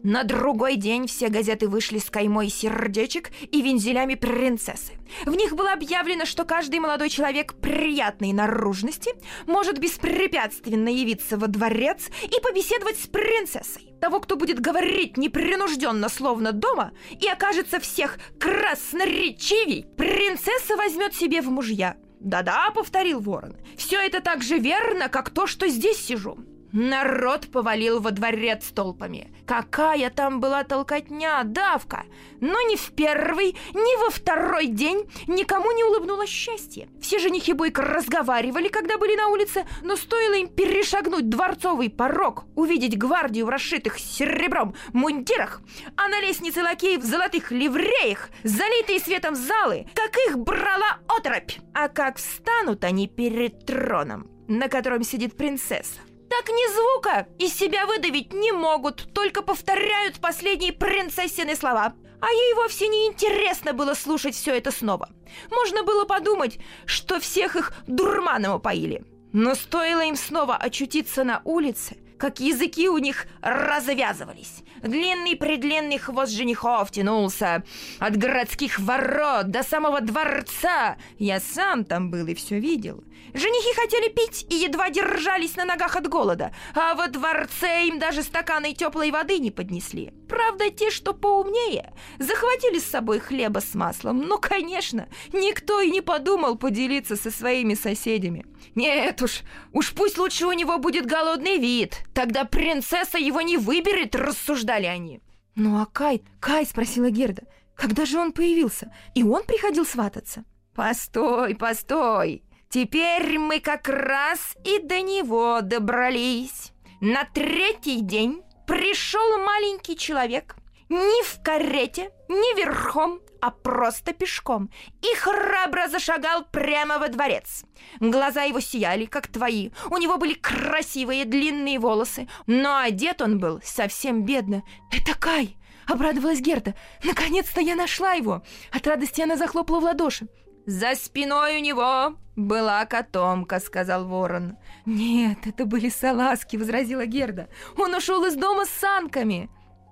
На 0.02 0.22
другой 0.22 0.76
день 0.76 1.08
все 1.08 1.28
газеты 1.28 1.68
вышли 1.68 1.98
с 1.98 2.08
каймой 2.08 2.48
сердечек 2.48 3.30
и 3.50 3.62
вензелями 3.62 4.14
принцессы. 4.14 4.92
В 5.26 5.34
них 5.34 5.54
было 5.54 5.72
объявлено, 5.72 6.24
что 6.24 6.44
каждый 6.44 6.78
молодой 6.78 7.08
человек 7.08 7.54
приятной 7.54 8.32
наружности 8.32 9.12
может 9.46 9.78
беспрепятственно 9.78 10.88
явиться 10.88 11.36
во 11.36 11.48
дворец 11.48 12.08
и 12.22 12.40
побеседовать 12.40 12.98
с 12.98 13.06
принцессой. 13.06 13.92
Того, 14.00 14.20
кто 14.20 14.36
будет 14.36 14.60
говорить 14.60 15.16
непринужденно, 15.16 16.08
словно 16.08 16.52
дома, 16.52 16.92
и 17.10 17.26
окажется 17.26 17.80
всех 17.80 18.18
красноречивей, 18.38 19.86
принцесса 19.96 20.76
возьмет 20.76 21.14
себе 21.14 21.42
в 21.42 21.50
мужья. 21.50 21.96
«Да-да»,— 22.20 22.70
повторил 22.74 23.20
ворон,— 23.20 23.56
«все 23.76 23.98
это 23.98 24.20
так 24.20 24.42
же 24.42 24.58
верно, 24.58 25.08
как 25.08 25.30
то, 25.30 25.46
что 25.46 25.68
здесь 25.68 25.98
сижу». 25.98 26.38
Народ 26.72 27.50
повалил 27.50 28.00
во 28.00 28.10
дворец 28.10 28.66
толпами. 28.74 29.32
Какая 29.46 30.10
там 30.10 30.40
была 30.40 30.64
толкотня, 30.64 31.42
давка! 31.44 32.04
Но 32.40 32.60
ни 32.68 32.76
в 32.76 32.92
первый, 32.92 33.56
ни 33.72 34.04
во 34.04 34.10
второй 34.10 34.66
день 34.66 35.10
никому 35.26 35.72
не 35.72 35.82
улыбнулось 35.82 36.28
счастье. 36.28 36.88
Все 37.00 37.18
женихи 37.18 37.54
бойко 37.54 37.82
разговаривали, 37.82 38.68
когда 38.68 38.98
были 38.98 39.16
на 39.16 39.28
улице, 39.28 39.66
но 39.82 39.96
стоило 39.96 40.34
им 40.34 40.48
перешагнуть 40.48 41.30
дворцовый 41.30 41.88
порог, 41.88 42.44
увидеть 42.54 42.98
гвардию 42.98 43.46
в 43.46 43.48
расшитых 43.48 43.98
серебром 43.98 44.74
мундирах, 44.92 45.62
а 45.96 46.08
на 46.08 46.20
лестнице 46.20 46.62
лакеев 46.62 47.00
в 47.00 47.06
золотых 47.06 47.50
ливреях, 47.50 48.28
залитые 48.44 49.00
светом 49.00 49.34
залы, 49.34 49.86
как 49.94 50.14
их 50.28 50.38
брала 50.38 50.98
оторопь. 51.08 51.52
А 51.72 51.88
как 51.88 52.18
встанут 52.18 52.84
они 52.84 53.08
перед 53.08 53.64
троном, 53.64 54.28
на 54.48 54.68
котором 54.68 55.02
сидит 55.02 55.36
принцесса, 55.36 56.00
так 56.28 56.48
ни 56.48 56.74
звука 56.74 57.28
из 57.38 57.54
себя 57.54 57.86
выдавить 57.86 58.32
не 58.32 58.52
могут, 58.52 59.12
только 59.12 59.42
повторяют 59.42 60.20
последние 60.20 60.72
принцессины 60.72 61.56
слова. 61.56 61.94
А 62.20 62.26
ей 62.30 62.54
вовсе 62.54 62.88
не 62.88 63.06
интересно 63.06 63.72
было 63.72 63.94
слушать 63.94 64.34
все 64.34 64.56
это 64.56 64.70
снова. 64.70 65.08
Можно 65.50 65.84
было 65.84 66.04
подумать, 66.04 66.58
что 66.84 67.20
всех 67.20 67.56
их 67.56 67.72
дурманом 67.86 68.54
опоили. 68.54 69.04
Но 69.32 69.54
стоило 69.54 70.00
им 70.00 70.16
снова 70.16 70.56
очутиться 70.56 71.22
на 71.22 71.42
улице, 71.44 71.96
как 72.18 72.40
языки 72.40 72.88
у 72.88 72.98
них 72.98 73.26
развязывались. 73.40 74.64
Длинный-предлинный 74.82 75.98
хвост 75.98 76.32
женихов 76.32 76.90
тянулся 76.90 77.62
от 77.98 78.16
городских 78.16 78.78
ворот 78.78 79.50
до 79.50 79.62
самого 79.62 80.00
дворца. 80.00 80.96
Я 81.18 81.40
сам 81.40 81.84
там 81.84 82.10
был 82.10 82.26
и 82.26 82.34
все 82.34 82.58
видел. 82.58 83.04
Женихи 83.34 83.74
хотели 83.74 84.08
пить 84.08 84.46
и 84.50 84.54
едва 84.54 84.90
держались 84.90 85.56
на 85.56 85.64
ногах 85.64 85.96
от 85.96 86.08
голода, 86.08 86.52
а 86.74 86.94
во 86.94 87.08
дворце 87.08 87.86
им 87.86 87.98
даже 87.98 88.22
стаканы 88.22 88.72
теплой 88.72 89.10
воды 89.10 89.38
не 89.38 89.50
поднесли. 89.50 90.12
Правда, 90.28 90.70
те, 90.70 90.90
что 90.90 91.12
поумнее, 91.14 91.92
захватили 92.18 92.78
с 92.78 92.84
собой 92.84 93.18
хлеба 93.18 93.60
с 93.60 93.74
маслом. 93.74 94.20
Ну, 94.20 94.38
конечно, 94.38 95.08
никто 95.32 95.80
и 95.80 95.90
не 95.90 96.00
подумал 96.00 96.56
поделиться 96.56 97.16
со 97.16 97.30
своими 97.30 97.74
соседями. 97.74 98.46
Нет 98.74 99.20
уж, 99.22 99.40
уж 99.72 99.92
пусть 99.92 100.18
лучше 100.18 100.46
у 100.46 100.52
него 100.52 100.78
будет 100.78 101.06
голодный 101.06 101.58
вид, 101.58 102.04
тогда 102.14 102.44
принцесса 102.44 103.18
его 103.18 103.40
не 103.40 103.56
выберет, 103.56 104.14
рассуждали 104.16 104.86
они. 104.86 105.20
«Ну 105.54 105.80
а 105.80 105.86
Кай, 105.86 106.22
Кай?»— 106.40 106.64
спросила 106.66 107.10
Герда. 107.10 107.42
«Когда 107.74 108.06
же 108.06 108.18
он 108.18 108.32
появился? 108.32 108.94
И 109.14 109.24
он 109.24 109.42
приходил 109.44 109.84
свататься?» 109.84 110.44
«Постой, 110.74 111.56
постой!» 111.56 112.44
Теперь 112.70 113.38
мы 113.38 113.60
как 113.60 113.88
раз 113.88 114.54
и 114.62 114.78
до 114.80 115.00
него 115.00 115.60
добрались. 115.62 116.72
На 117.00 117.24
третий 117.24 118.02
день 118.02 118.42
пришел 118.66 119.38
маленький 119.38 119.96
человек, 119.96 120.56
не 120.90 121.22
в 121.22 121.42
карете, 121.42 122.10
не 122.28 122.54
верхом, 122.62 123.20
а 123.40 123.50
просто 123.50 124.12
пешком, 124.12 124.70
и 125.00 125.16
храбро 125.16 125.88
зашагал 125.88 126.44
прямо 126.44 126.98
во 126.98 127.08
дворец. 127.08 127.64
Глаза 128.00 128.42
его 128.42 128.60
сияли, 128.60 129.06
как 129.06 129.28
твои, 129.28 129.70
у 129.90 129.96
него 129.96 130.18
были 130.18 130.34
красивые 130.34 131.24
длинные 131.24 131.78
волосы, 131.78 132.28
но 132.46 132.78
одет 132.78 133.22
он 133.22 133.38
был 133.38 133.60
совсем 133.64 134.26
бедно. 134.26 134.62
«Это 134.92 135.18
Кай!»— 135.18 135.56
обрадовалась 135.86 136.40
Герда. 136.40 136.74
«Наконец-то 137.02 137.62
я 137.62 137.76
нашла 137.76 138.12
его!» 138.12 138.42
От 138.72 138.86
радости 138.86 139.22
она 139.22 139.36
захлопала 139.36 139.80
в 139.80 139.84
ладоши. 139.84 140.28
«За 140.68 140.94
спиной 140.96 141.56
у 141.56 141.60
него 141.60 142.18
была 142.36 142.84
котомка»,— 142.84 143.58
сказал 143.58 144.04
ворон. 144.04 144.58
«Нет, 144.84 145.46
это 145.46 145.64
были 145.64 145.88
салазки»,— 145.88 146.56
возразила 146.58 147.06
Герда. 147.06 147.48
«Он 147.78 147.94
ушел 147.94 148.22
из 148.26 148.34
дома 148.34 148.66
с 148.66 148.68
санками». 148.68 149.48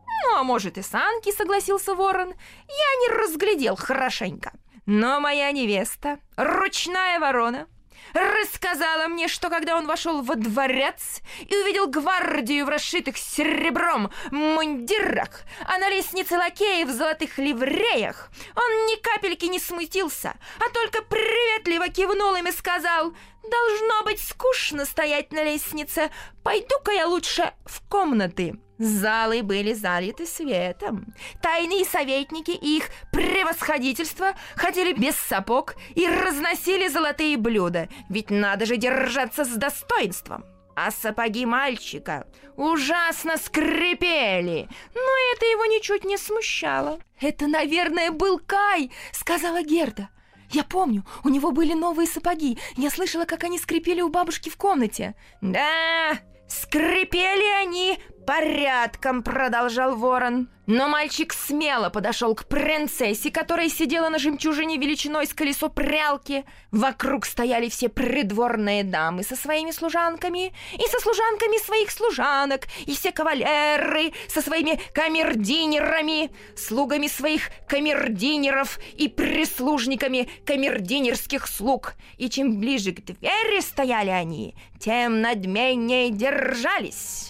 «Ну, 0.06 0.36
а 0.36 0.42
может 0.42 0.76
и 0.76 0.82
санки»,— 0.82 1.32
согласился 1.34 1.94
ворон. 1.94 2.28
«Я 2.28 3.00
не 3.00 3.08
разглядел 3.08 3.74
хорошенько. 3.74 4.52
Но 4.84 5.18
моя 5.18 5.50
невеста, 5.50 6.18
ручная 6.36 7.20
ворона, 7.20 7.68
рассказала 8.16 9.08
мне, 9.08 9.28
что 9.28 9.50
когда 9.50 9.76
он 9.76 9.86
вошел 9.86 10.22
во 10.22 10.34
дворец 10.34 11.20
и 11.40 11.56
увидел 11.56 11.88
гвардию 11.88 12.66
в 12.66 12.68
расшитых 12.68 13.16
серебром 13.16 14.10
мундирах, 14.30 15.42
а 15.66 15.78
на 15.78 15.88
лестнице 15.88 16.36
лакеев 16.36 16.88
в 16.88 16.92
золотых 16.92 17.38
ливреях, 17.38 18.30
он 18.54 18.86
ни 18.86 19.00
капельки 19.00 19.46
не 19.46 19.58
смутился, 19.58 20.34
а 20.58 20.70
только 20.72 21.02
приветливо 21.02 21.88
кивнул 21.88 22.34
им 22.34 22.48
и 22.48 22.52
сказал 22.52 23.12
«Должно 23.42 24.02
быть 24.04 24.20
скучно 24.20 24.84
стоять 24.84 25.32
на 25.32 25.44
лестнице, 25.44 26.10
пойду-ка 26.42 26.92
я 26.92 27.06
лучше 27.06 27.52
в 27.64 27.80
комнаты». 27.88 28.58
Залы 28.78 29.42
были 29.42 29.72
залиты 29.72 30.26
светом. 30.26 31.14
Тайные 31.40 31.84
советники 31.84 32.50
и 32.50 32.76
их 32.76 32.90
превосходительство 33.10 34.34
ходили 34.54 34.92
без 34.92 35.16
сапог 35.16 35.76
и 35.94 36.06
разносили 36.06 36.88
золотые 36.88 37.38
блюда, 37.38 37.88
ведь 38.10 38.30
надо 38.30 38.66
же 38.66 38.76
держаться 38.76 39.44
с 39.44 39.48
достоинством. 39.48 40.44
А 40.76 40.90
сапоги 40.90 41.46
мальчика 41.46 42.26
ужасно 42.54 43.38
скрипели, 43.38 44.68
но 44.94 45.10
это 45.32 45.46
его 45.46 45.64
ничуть 45.64 46.04
не 46.04 46.18
смущало. 46.18 46.98
«Это, 47.18 47.46
наверное, 47.46 48.10
был 48.10 48.38
Кай»,— 48.38 48.90
сказала 49.12 49.62
Герда. 49.62 50.10
«Я 50.50 50.64
помню, 50.64 51.06
у 51.24 51.30
него 51.30 51.50
были 51.50 51.72
новые 51.72 52.06
сапоги. 52.06 52.58
Я 52.76 52.90
слышала, 52.90 53.24
как 53.24 53.44
они 53.44 53.58
скрипели 53.58 54.02
у 54.02 54.10
бабушки 54.10 54.50
в 54.50 54.58
комнате». 54.58 55.14
«Да, 55.40 56.18
скрипели 56.46 57.62
они 57.62 57.98
порядком»,— 58.26 59.22
продолжал 59.24 59.96
ворон. 59.96 60.48
Но 60.66 60.88
мальчик 60.88 61.32
смело 61.32 61.90
подошел 61.90 62.34
к 62.34 62.46
принцессе, 62.46 63.30
которая 63.30 63.68
сидела 63.68 64.08
на 64.08 64.18
жемчужине 64.18 64.78
величиной 64.78 65.28
с 65.28 65.32
колесо 65.32 65.68
прялки. 65.68 66.44
Вокруг 66.72 67.24
стояли 67.24 67.68
все 67.68 67.88
придворные 67.88 68.82
дамы 68.82 69.22
со 69.22 69.36
своими 69.36 69.70
служанками 69.70 70.52
и 70.74 70.82
со 70.90 70.98
служанками 70.98 71.64
своих 71.64 71.92
служанок, 71.92 72.62
и 72.84 72.96
все 72.96 73.12
кавалеры 73.12 74.12
со 74.26 74.42
своими 74.42 74.80
камердинерами, 74.92 76.32
слугами 76.56 77.06
своих 77.06 77.50
камердинеров 77.68 78.80
и 78.96 79.06
прислужниками 79.06 80.28
камердинерских 80.44 81.46
слуг. 81.46 81.94
И 82.18 82.28
чем 82.28 82.58
ближе 82.58 82.90
к 82.90 83.04
двери 83.04 83.60
стояли 83.60 84.10
они, 84.10 84.56
тем 84.80 85.20
надменнее 85.20 86.10
держались 86.10 87.25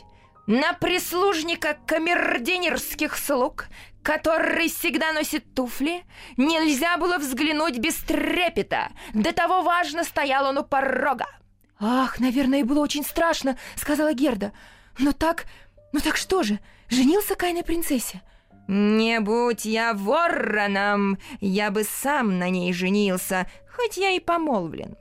на 0.47 0.72
прислужника 0.74 1.76
камердинерских 1.86 3.16
слуг, 3.16 3.66
который 4.03 4.68
всегда 4.68 5.12
носит 5.12 5.55
туфли, 5.55 6.05
нельзя 6.36 6.97
было 6.97 7.18
взглянуть 7.18 7.78
без 7.78 7.97
трепета. 7.97 8.88
До 9.12 9.32
того 9.32 9.62
важно 9.62 10.05
стоял 10.05 10.47
он 10.47 10.59
у 10.59 10.64
порога. 10.64 11.26
«Ах, 11.78 12.20
наверное, 12.20 12.64
было 12.64 12.80
очень 12.80 13.05
страшно»,— 13.05 13.59
сказала 13.74 14.14
Герда. 14.14 14.53
«Но 14.99 15.12
так... 15.12 15.47
Ну 15.92 16.01
так 16.01 16.16
что 16.16 16.42
же, 16.42 16.59
женился 16.88 17.34
Кай 17.34 17.53
на 17.53 17.62
принцессе?» 17.62 18.22
«Не 18.68 19.20
будь 19.20 19.64
я 19.64 19.92
вороном, 19.94 21.18
я 21.40 21.70
бы 21.70 21.84
сам 21.84 22.38
на 22.38 22.49
ней 22.49 22.72
женился, 22.72 23.49
хоть 23.76 23.97
я 23.97 24.11
и 24.11 24.20
помолвлен. 24.20 24.97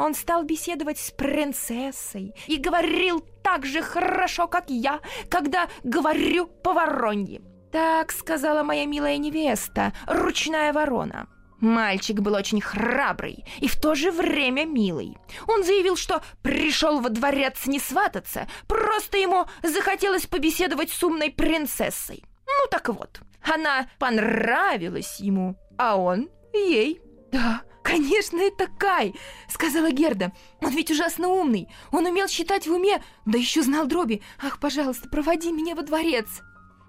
Он 0.00 0.14
стал 0.14 0.44
беседовать 0.44 0.98
с 0.98 1.10
принцессой 1.10 2.34
и 2.46 2.56
говорил 2.56 3.20
так 3.44 3.66
же 3.66 3.82
хорошо, 3.82 4.48
как 4.48 4.70
я, 4.70 5.00
когда 5.28 5.68
говорю 5.84 6.46
по-воронье. 6.46 7.42
«Так»,— 7.70 8.10
сказала 8.12 8.62
моя 8.62 8.86
милая 8.86 9.18
невеста, 9.18 9.92
ручная 10.06 10.72
ворона. 10.72 11.28
Мальчик 11.58 12.20
был 12.20 12.32
очень 12.32 12.62
храбрый 12.62 13.44
и 13.58 13.68
в 13.68 13.78
то 13.78 13.94
же 13.94 14.10
время 14.10 14.64
милый. 14.64 15.18
Он 15.46 15.62
заявил, 15.62 15.96
что 15.96 16.22
пришел 16.40 17.00
во 17.00 17.10
дворец 17.10 17.66
не 17.66 17.78
свататься, 17.78 18.48
просто 18.66 19.18
ему 19.18 19.44
захотелось 19.62 20.24
побеседовать 20.24 20.88
с 20.88 21.04
умной 21.04 21.30
принцессой. 21.30 22.24
Ну 22.46 22.70
так 22.70 22.88
вот, 22.88 23.20
она 23.42 23.90
понравилась 23.98 25.20
ему, 25.20 25.56
а 25.76 25.96
он 25.96 26.30
ей. 26.54 27.02
«Да, 27.32 27.62
«Конечно, 27.82 28.38
это 28.38 28.66
Кай!»— 28.66 29.14
сказала 29.48 29.90
Герда. 29.90 30.32
«Он 30.60 30.70
ведь 30.70 30.90
ужасно 30.90 31.28
умный. 31.28 31.68
Он 31.92 32.06
умел 32.06 32.28
считать 32.28 32.66
в 32.66 32.72
уме, 32.72 33.02
да 33.24 33.38
еще 33.38 33.62
знал 33.62 33.86
дроби. 33.86 34.22
Ах, 34.40 34.60
пожалуйста, 34.60 35.08
проводи 35.08 35.50
меня 35.50 35.74
во 35.74 35.82
дворец!» 35.82 36.28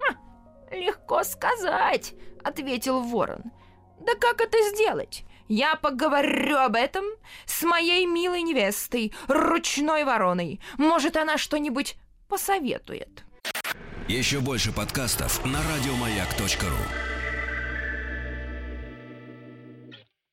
Ха, 0.00 0.16
«Легко 0.70 1.24
сказать»,— 1.24 2.14
ответил 2.44 3.00
ворон. 3.00 3.42
«Да 4.00 4.14
как 4.14 4.40
это 4.40 4.58
сделать? 4.70 5.24
Я 5.48 5.76
поговорю 5.76 6.58
об 6.58 6.76
этом 6.76 7.04
с 7.46 7.62
моей 7.62 8.06
милой 8.06 8.42
невестой, 8.42 9.12
ручной 9.28 10.04
вороной. 10.04 10.60
Может, 10.76 11.16
она 11.16 11.38
что-нибудь 11.38 11.96
посоветует». 12.28 13.24
Еще 14.08 14.40
больше 14.40 14.72
подкастов 14.72 15.44
на 15.44 15.58
радиомаяк.ру 15.62 17.11